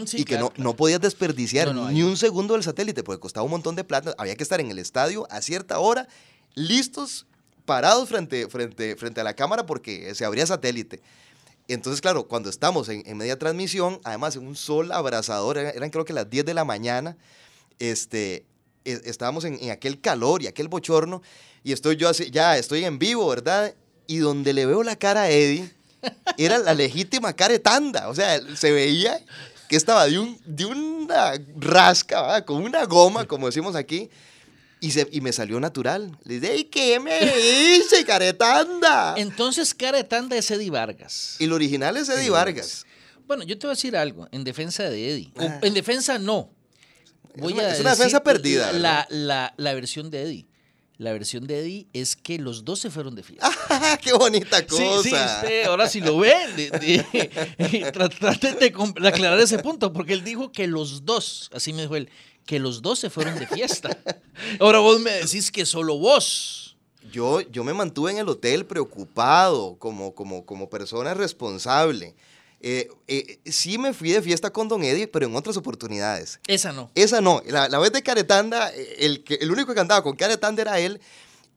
[0.06, 0.64] sí, y que claro, no, claro.
[0.64, 3.84] no podías desperdiciar No, no, ni un segundo del satélite porque costaba un montón de
[3.84, 4.14] plata.
[4.18, 6.08] Había que estar en el estadio a cierta hora,
[6.54, 7.26] listos,
[7.64, 11.00] parados frente, frente, frente a la cámara porque se abría satélite.
[11.68, 15.90] Entonces, claro, cuando estamos en, en media transmisión, además en un sol abrasador, eran, eran
[15.90, 17.16] creo que las 10 de la mañana,
[17.78, 18.44] este,
[18.84, 21.22] e- estábamos en, en aquel calor y aquel bochorno,
[21.64, 23.74] y estoy yo así, ya estoy en vivo, ¿verdad?
[24.06, 25.70] Y donde le veo la cara a Eddie,
[26.36, 29.20] era la legítima caretanda, o sea, se veía
[29.68, 32.44] que estaba de, un, de una rasca, ¿verdad?
[32.44, 34.10] con una goma, como decimos aquí,
[34.82, 36.18] y, se, y me salió natural.
[36.24, 39.14] Le dije, "Ey, ¿qué me dice, caretanda?
[39.16, 41.36] Entonces, cara de tanda es Eddie Vargas.
[41.38, 42.84] Y el original es Eddie Eddie Vargas.
[43.26, 45.32] Bueno, yo te voy a decir algo en defensa de Eddie.
[45.38, 45.60] O Ah.
[45.62, 46.50] en defensa no.
[47.36, 50.46] Voy Es una- a es una defensa perdida, La, la, la versión de Eddie.
[50.98, 53.50] La versión de Eddie es que los dos se fueron de fiesta.
[53.70, 54.82] ¡Ah, ¡Qué bonita cosa!
[55.02, 56.34] Sí, sí, usted ahora sí lo ve.
[56.56, 57.04] de- de-
[57.92, 61.72] tra- trate de, com- de aclarar ese punto, porque él dijo que los dos, así
[61.72, 62.08] me dijo él,
[62.47, 63.97] que los dos se fueron de fiesta.
[64.61, 66.76] Ahora vos me decís que solo vos.
[67.11, 72.14] Yo, yo me mantuve en el hotel preocupado, como, como, como persona responsable.
[72.61, 76.38] Eh, eh, sí me fui de fiesta con Don Eddie, pero en otras oportunidades.
[76.47, 76.90] Esa no.
[76.95, 80.14] Esa no, la, la vez de Caretanda, eh, el, que, el único que andaba con
[80.14, 81.01] Caretanda era él.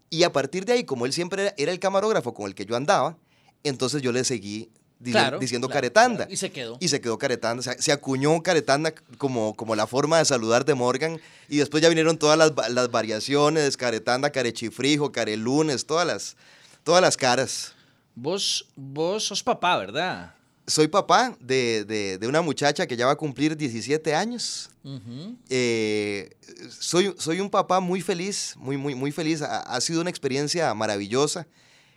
[0.10, 2.66] Y a partir de ahí, como él siempre era, era el camarógrafo con el que
[2.66, 3.18] yo andaba,
[3.64, 4.72] entonces yo le seguí
[5.04, 6.18] Claro, diciendo claro, Caretanda.
[6.18, 6.32] claro.
[6.34, 6.78] Y se quedó.
[6.80, 10.74] Y se quedó Caretanda, se, se acuñó Caretanda como, como la forma de saludar de
[10.74, 11.20] Morgan.
[11.50, 16.36] Y después ya vinieron todas las, las variaciones, Caretanda, Carechifrijo, Carelunes, todas las,
[16.84, 17.74] todas las caras.
[18.16, 20.34] Vos, vos sos papá, ¿verdad?
[20.68, 24.70] Soy papá de, de- de una muchacha que ya va a cumplir 17 años.
[24.84, 25.36] Ujú.
[25.50, 26.32] Eh,
[26.80, 29.42] soy, soy un papá muy feliz, muy, muy, muy feliz.
[29.44, 31.46] Ha, ha sido una experiencia maravillosa.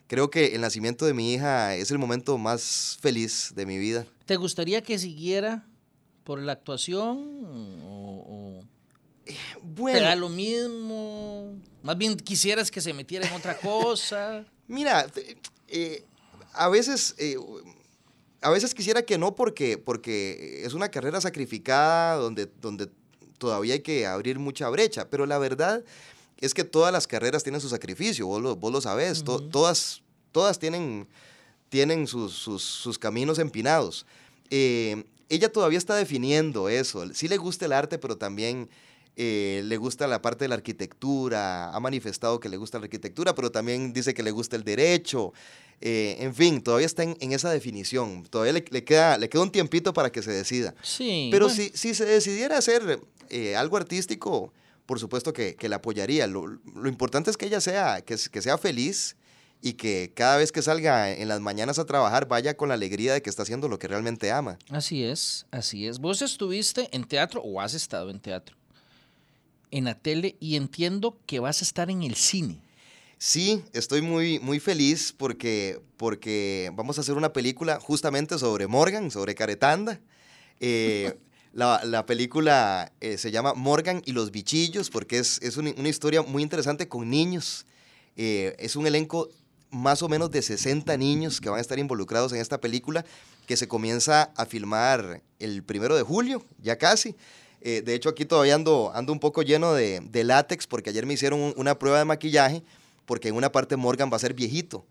[0.09, 4.07] Creo que el nacimiento de mi hija es el momento más feliz de mi vida.
[4.25, 5.67] ¿Te gustaría que siguiera
[6.25, 7.19] por la actuación
[7.85, 8.61] o, o
[9.25, 11.55] te da Bueno, lo mismo?
[11.83, 14.45] Más bien quisieras que se metiera en otra cosa.
[14.67, 15.07] mira,
[15.69, 16.05] eh,
[16.53, 17.15] a veces...
[17.19, 17.37] eh,
[18.41, 22.89] a veces quisiera que no porque, porque es una carrera sacrificada donde, donde
[23.37, 25.85] todavía hay que abrir mucha brecha, pero la verdad
[26.41, 30.03] es que todas las carreras tienen su sacrificio, vos lo, vos lo sabés, to- todas,
[30.33, 31.07] todas tienen,
[31.69, 34.07] tienen sus, sus- sus caminos empinados.
[34.51, 38.69] Eh, ella todavía está definiendo eso, sí le gusta el arte, pero también
[39.17, 43.35] eh, le gusta la parte de la arquitectura, ha manifestado que le gusta la arquitectura,
[43.35, 45.33] pero también dice que le gusta el derecho.
[45.81, 48.25] Eh, en fin, todavía está en, en esa definición.
[48.31, 50.75] Todavía le, le queda, le queda un tiempito para que se decida.
[50.83, 51.29] Sí.
[51.31, 51.63] Pero bueno.
[51.63, 54.53] si, si se decidiera hacer eh, algo artístico,
[54.89, 56.27] por supuesto que, que la apoyaría.
[56.27, 59.17] Lo, lo importante es que ella sea, que, que sea feliz
[59.61, 63.13] y que cada vez que salga en las mañanas a trabajar vaya con la alegría
[63.13, 64.59] de que está haciendo lo que realmente ama.
[64.71, 65.99] Así es, así es.
[65.99, 68.57] Vos estuviste en teatro o has estado en teatro,
[69.71, 72.59] en la tele y entiendo que vas a estar en el cine.
[73.19, 79.11] Sí, estoy muy, muy feliz porque, porque vamos a hacer una película justamente sobre Morgan,
[79.11, 80.01] sobre Caretanda.
[80.61, 81.15] Eh,
[81.53, 85.89] la, la película eh, se llama Morgan y los bichillos porque es, es una, una
[85.89, 87.67] historia muy interesante con niños.
[88.17, 89.29] Eh, es un elenco
[89.71, 93.05] más o menos de 60 niños que van a estar involucrados en esta película
[93.47, 97.15] que se comienza a filmar el primero de julio, ya casi.
[97.61, 101.07] Eh, de hecho, aquí todavía ando, ando un poco lleno de, de látex porque ayer
[101.07, 102.63] me hicieron un- una prueba de maquillaje
[103.05, 104.85] porque en una parte Morgan va a ser viejito.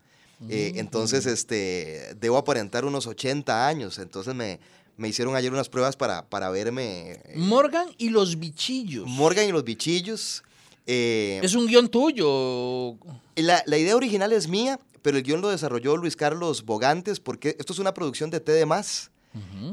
[0.48, 3.98] Eh, entonces, este, debo aparentar unos 80 años.
[3.98, 4.60] Entonces me,
[4.98, 7.12] me hicieron ayer unas pruebas para, para verme.
[7.12, 9.06] eh, Morgan y los bichillos.
[9.06, 10.42] Morgan y los bichillos.
[10.86, 12.96] eh, ¿Es un guion tuyo?
[13.36, 17.56] la, la idea original es mía, pero el guion lo desarrolló Luis Carlos Bogantes, porque
[17.58, 18.66] esto es una producción de TD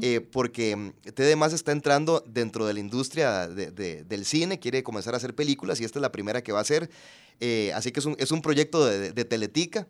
[0.00, 5.14] eh, porque TD está entrando dentro de la industria de- de- del cine, quiere comenzar
[5.14, 6.88] a hacer películas y esta es la primera que va a hacer.
[7.40, 9.88] Eh, así que es un, es un proyecto de, de- de Teletica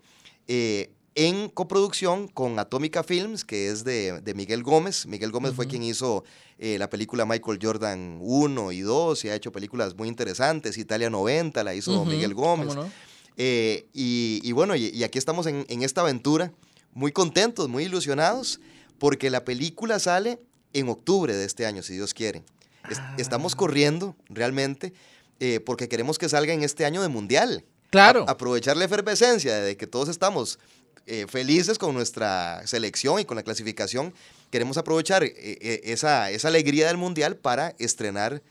[0.48, 5.06] eh, en coproducción con Atómica Films, que es de, de Miguel Gómez.
[5.06, 5.70] Miguel Gómez fue Ujú.
[5.70, 6.24] quien hizo
[6.58, 10.76] eh, la película Michael Jordan 1 y 2 y ha hecho películas muy interesantes.
[10.78, 12.68] Italia 90 la hizo Ujú, Miguel Gómez.
[12.68, 12.90] ¿cómo no?
[13.38, 16.52] Eh, y, y bueno, y, y aquí estamos en, en esta aventura,
[16.92, 18.60] muy contentos, muy ilusionados,
[18.98, 20.38] porque la película sale
[20.74, 22.42] en octubre de este año, si Dios quiere.
[22.90, 23.56] Es- Estamos Ah.
[23.56, 24.92] corriendo realmente
[25.40, 27.64] eh, porque queremos que salga en este año de mundial.
[27.90, 28.24] Claro.
[28.28, 30.58] A- aprovechar la efervescencia de que todos estamos
[31.06, 34.12] eh, felices con nuestra selección y con la clasificación.
[34.50, 38.42] Queremos aprovechar eh, eh, esa, esa alegría del mundial para estrenar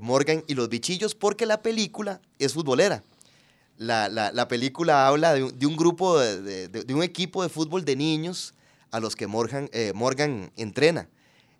[0.00, 3.02] Morgan y los bichillos porque la película es futbolera.
[3.76, 7.84] La, la- la película habla de un, grupo, de, de- de- un equipo de fútbol
[7.84, 8.54] de niños
[8.90, 11.08] a los que Morgan, Morgan entrena.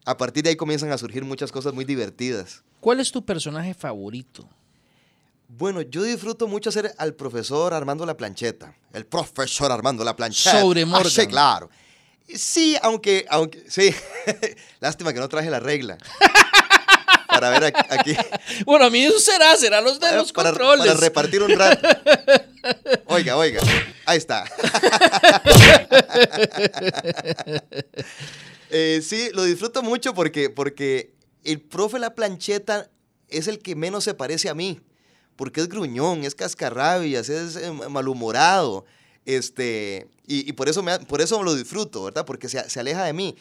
[0.06, 2.62] A partir de ahí comienzan a surgir muchas cosas muy divertidas.
[2.80, 4.48] ¿Cuál es tu personaje favorito?
[5.48, 8.74] Bueno, yo disfruto mucho hacer al profesor Armando La Plancheta.
[8.92, 10.60] El profesor Armando La Plancheta.
[10.60, 11.10] Sobre Ah, Morgan.
[11.10, 11.70] sí, claro.
[12.34, 13.94] Sí, aunque, aunque, sí.
[14.80, 15.98] Lástima que no traje la regla.
[17.28, 17.80] Para ver aquí.
[17.90, 18.16] aquí-
[18.64, 20.86] Bueno, a mí eso será, será los de los para, controles.
[20.86, 21.86] para repartir un rato.
[23.06, 23.60] Oiga, oiga.
[24.06, 24.44] Ahí está.
[28.76, 31.14] Eh, sí, lo disfruto mucho porque, porque
[31.44, 32.90] el profe La Plancheta
[33.28, 34.80] es el que menos se parece a mí.
[35.36, 38.84] Porque es gruñón, es cascarrabias, es eh, malhumorado.
[39.26, 42.24] Este, y, y por, eso me, por eso lo disfruto, ¿verdad?
[42.24, 43.36] Porque se, se aleja de mí.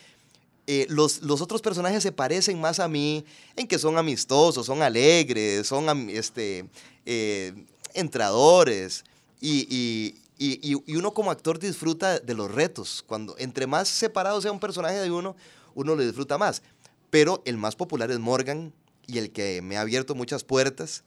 [0.66, 3.26] Eh, los, los otros personajes se parecen más a mí
[3.58, 6.66] en que son amistosos, son alegres, son este,
[7.06, 7.54] eh,
[7.94, 9.04] entradores.
[9.42, 13.04] Y- y- y- y uno como actor disfruta de los retos.
[13.06, 15.36] Cuando entre más separado sea un personaje de uno,
[15.76, 16.62] uno lo disfruta más.
[17.10, 18.74] Pero el más popular es Morgan
[19.06, 21.04] y el que me ha abierto muchas puertas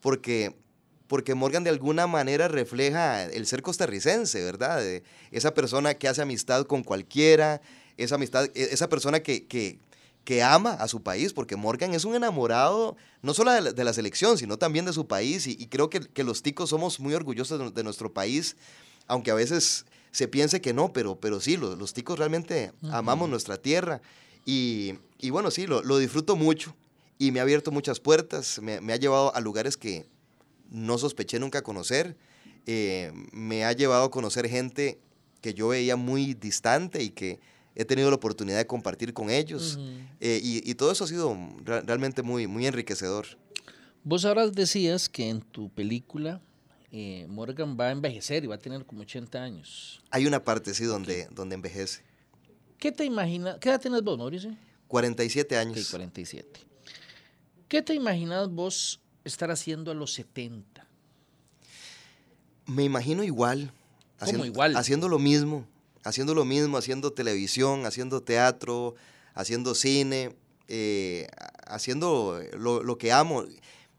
[0.00, 0.54] porque,
[1.06, 4.78] porque Morgan de alguna manera refleja el ser costarricense, ¿verdad?
[4.80, 7.60] De esa persona que hace amistad con cualquiera,
[7.96, 9.78] esa, amistad, e- esa persona que, que,
[10.24, 13.84] que ama a su país, porque Morgan es un enamorado no solo de la, de
[13.84, 17.00] la selección, sino también de su país, y, y creo que, que los ticos somos
[17.00, 18.56] muy orgullosos de, de nuestro país,
[19.06, 23.28] aunque a veces se piense que no, pero, pero sí, los, los ticos realmente amamos
[23.28, 24.00] nuestra tierra,
[24.46, 26.74] y, y bueno, sí, lo, lo disfruto mucho,
[27.20, 30.06] y me ha abierto muchas puertas, me, me ha llevado a lugares que
[30.70, 32.16] no sospeché nunca conocer,
[32.66, 34.98] eh, me ha llevado a conocer gente
[35.42, 37.38] que yo veía muy distante y que
[37.74, 39.78] he tenido la oportunidad de compartir con ellos.
[40.20, 43.26] Eh, y, y todo eso ha sido realmente muy, muy enriquecedor.
[44.02, 46.40] Vos ahora decías que en tu película
[46.90, 50.02] eh, Morgan va a envejecer y va a tener como 80 años.
[50.10, 52.02] Hay una parte, sí, donde, donde envejece.
[52.78, 53.58] ¿Qué te imaginas?
[53.60, 54.56] ¿Qué edad tienes vos, Mauricio?
[54.88, 55.90] 47 Ok, años.
[55.90, 56.69] 47.
[57.70, 60.88] ¿Qué te imaginas vos estar haciendo a los 70?
[62.66, 63.72] Me imagino igual.
[64.18, 64.76] ¿Cómo igual?
[64.76, 65.68] Haciendo lo mismo.
[66.02, 68.96] Haciendo lo mismo, haciendo televisión, haciendo teatro,
[69.34, 70.34] haciendo cine,
[70.66, 71.28] eh,
[71.64, 73.44] haciendo lo, lo que amo.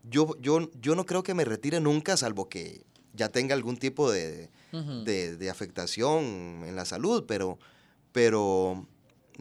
[0.03, 4.11] Yo, yo, yo no creo que me retire nunca, salvo que ya tenga algún tipo
[4.11, 7.57] de, de afectación en la salud, pero,
[8.11, 8.85] pero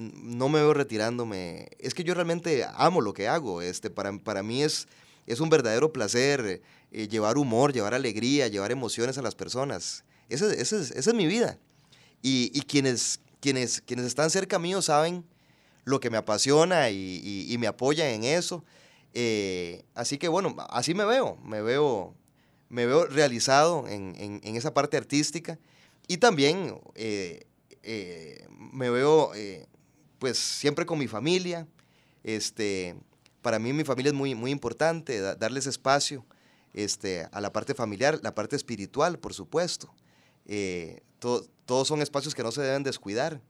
[0.00, 1.68] no me veo retirándome.
[1.78, 3.62] Es que yo realmente amo lo que hago.
[3.62, 4.88] Este, para, para mí es,
[5.26, 10.04] es un verdadero placer eh, llevar humor, llevar alegría, llevar emociones a las personas.
[10.28, 11.58] Esa, es, esa es mi vida.
[12.22, 15.24] Y, y quienes, quienes, quienes están cerca mío saben
[15.84, 18.64] lo que me apasiona y, y- me apoyan en eso.
[19.14, 22.14] Eh, así que bueno, así me veo, me veo,
[22.68, 25.58] me veo realizado en, en- esa parte artística
[26.06, 27.46] y también eh,
[28.72, 29.32] me veo
[30.20, 31.66] pues siempre con mi familia.
[32.22, 32.94] Este,
[33.42, 36.24] para mí mi familia es muy, muy importante, da- darles espacio
[36.74, 39.92] este, a la parte familiar, la parte espiritual, por supuesto.
[40.46, 43.40] Eh, to- todos son espacios que no se deben descuidar.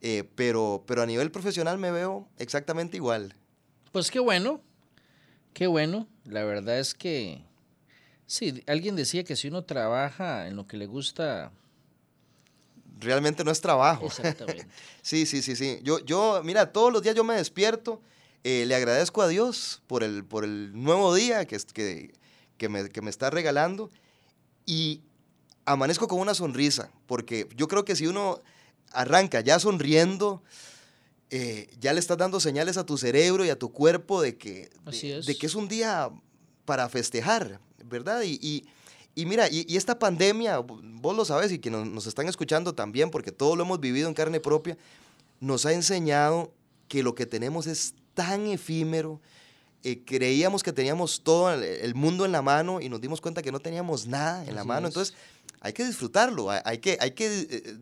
[0.00, 3.34] Eh, pero, pero a nivel profesional me veo exactamente igual.
[3.90, 4.60] Pues qué bueno,
[5.54, 6.06] qué bueno.
[6.24, 7.42] La verdad es que,
[8.26, 11.52] sí, alguien decía que si uno trabaja en lo que le gusta,
[13.04, 14.06] Realmente no es trabajo.
[14.06, 14.66] exactamente.
[15.02, 15.80] Sí, sí, sí, sí.
[15.82, 18.00] Yo, yo, mira, todos los días yo me despierto,
[18.42, 22.14] eh, le agradezco a Dios por el, por el nuevo día que, que,
[22.56, 23.90] que, me, que me está regalando
[24.64, 25.02] y
[25.66, 28.40] amanezco con una sonrisa, porque yo creo que si uno
[28.92, 30.42] arranca ya sonriendo,
[31.30, 34.70] eh, ya le estás dando señales a tu cerebro y a tu cuerpo de que,
[34.90, 35.26] es.
[35.26, 36.10] de que es un día
[36.64, 38.22] para festejar, ¿verdad?
[38.22, 38.64] Y, y,
[39.16, 43.54] mira, y, esta pandemia, vos lo sabes y que nos, están escuchando también, porque todo
[43.54, 44.76] lo hemos vivido en carne propia,
[45.40, 46.52] nos ha enseñado
[46.88, 49.20] que lo que tenemos es tan efímero.
[49.84, 53.52] Eh, creíamos que teníamos todo el mundo en la mano y nos dimos cuenta que
[53.52, 54.88] no teníamos nada en la mano.
[54.88, 55.14] Entonces,
[55.60, 57.76] hay que disfrutarlo, hay que, hay que eh,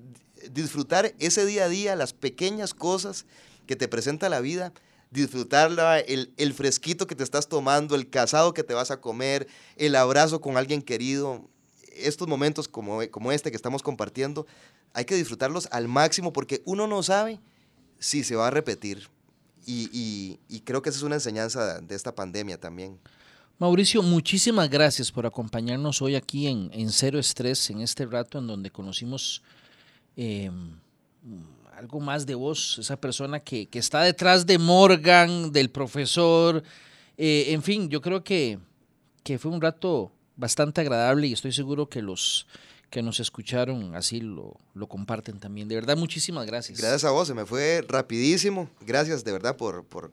[0.51, 3.25] disfrutar ese día a día, las pequeñas cosas
[3.67, 4.73] que te presenta la vida
[5.13, 9.47] disfrutarla, el, el, fresquito que te estás tomando, el casado que te vas a comer,
[9.77, 11.49] el abrazo con alguien querido.
[11.95, 14.47] Estos momentos como, como este que estamos compartiendo,
[14.95, 17.41] hay que disfrutarlos al máximo porque uno no sabe
[17.99, 19.09] si se va a repetir.
[19.65, 22.99] Y, y, creo que esa es una enseñanza de esta pandemia también.
[23.59, 28.49] Mauricio, muchísimas gracias por acompañarnos hoy aquí en, en Cero Estrés, en este rato en
[28.49, 29.41] donde conocimos
[30.17, 30.51] eh,
[31.77, 36.63] algo más de vos, esa persona que, está detrás de Morgan, del profesor,
[37.17, 38.59] eh, en fin, yo creo que,
[39.23, 42.47] que fue un rato bastante agradable y estoy seguro que los
[42.91, 45.67] que nos escucharon así lo, lo, comparten también.
[45.67, 46.79] De verdad, muchísimas gracias.
[46.79, 48.69] Gracias a vos, se me fue rapidísimo.
[48.83, 50.11] Gracias de verdad por, por,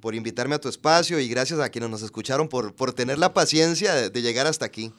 [0.00, 3.34] por invitarme a tu espacio y gracias a quienes nos escucharon por, por tener la
[3.34, 4.92] paciencia de llegar hasta aquí.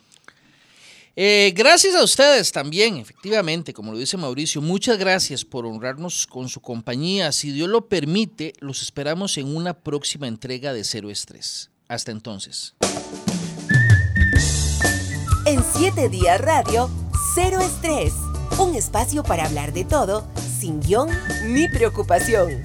[1.16, 6.50] Eh, gracias a ustedes también, efectivamente, como lo dice Mauricio, muchas gracias por honrarnos con
[6.50, 7.32] su compañía.
[7.32, 11.70] Si Dios lo permite, los esperamos en una próxima entrega de Cero Estrés.
[11.88, 12.74] Hasta entonces.
[15.46, 16.90] En siete días radio,
[17.36, 18.14] Cero Estrés,
[18.58, 20.28] un espacio para hablar de todo,
[20.60, 21.10] sin guion
[21.46, 22.64] ni preocupación.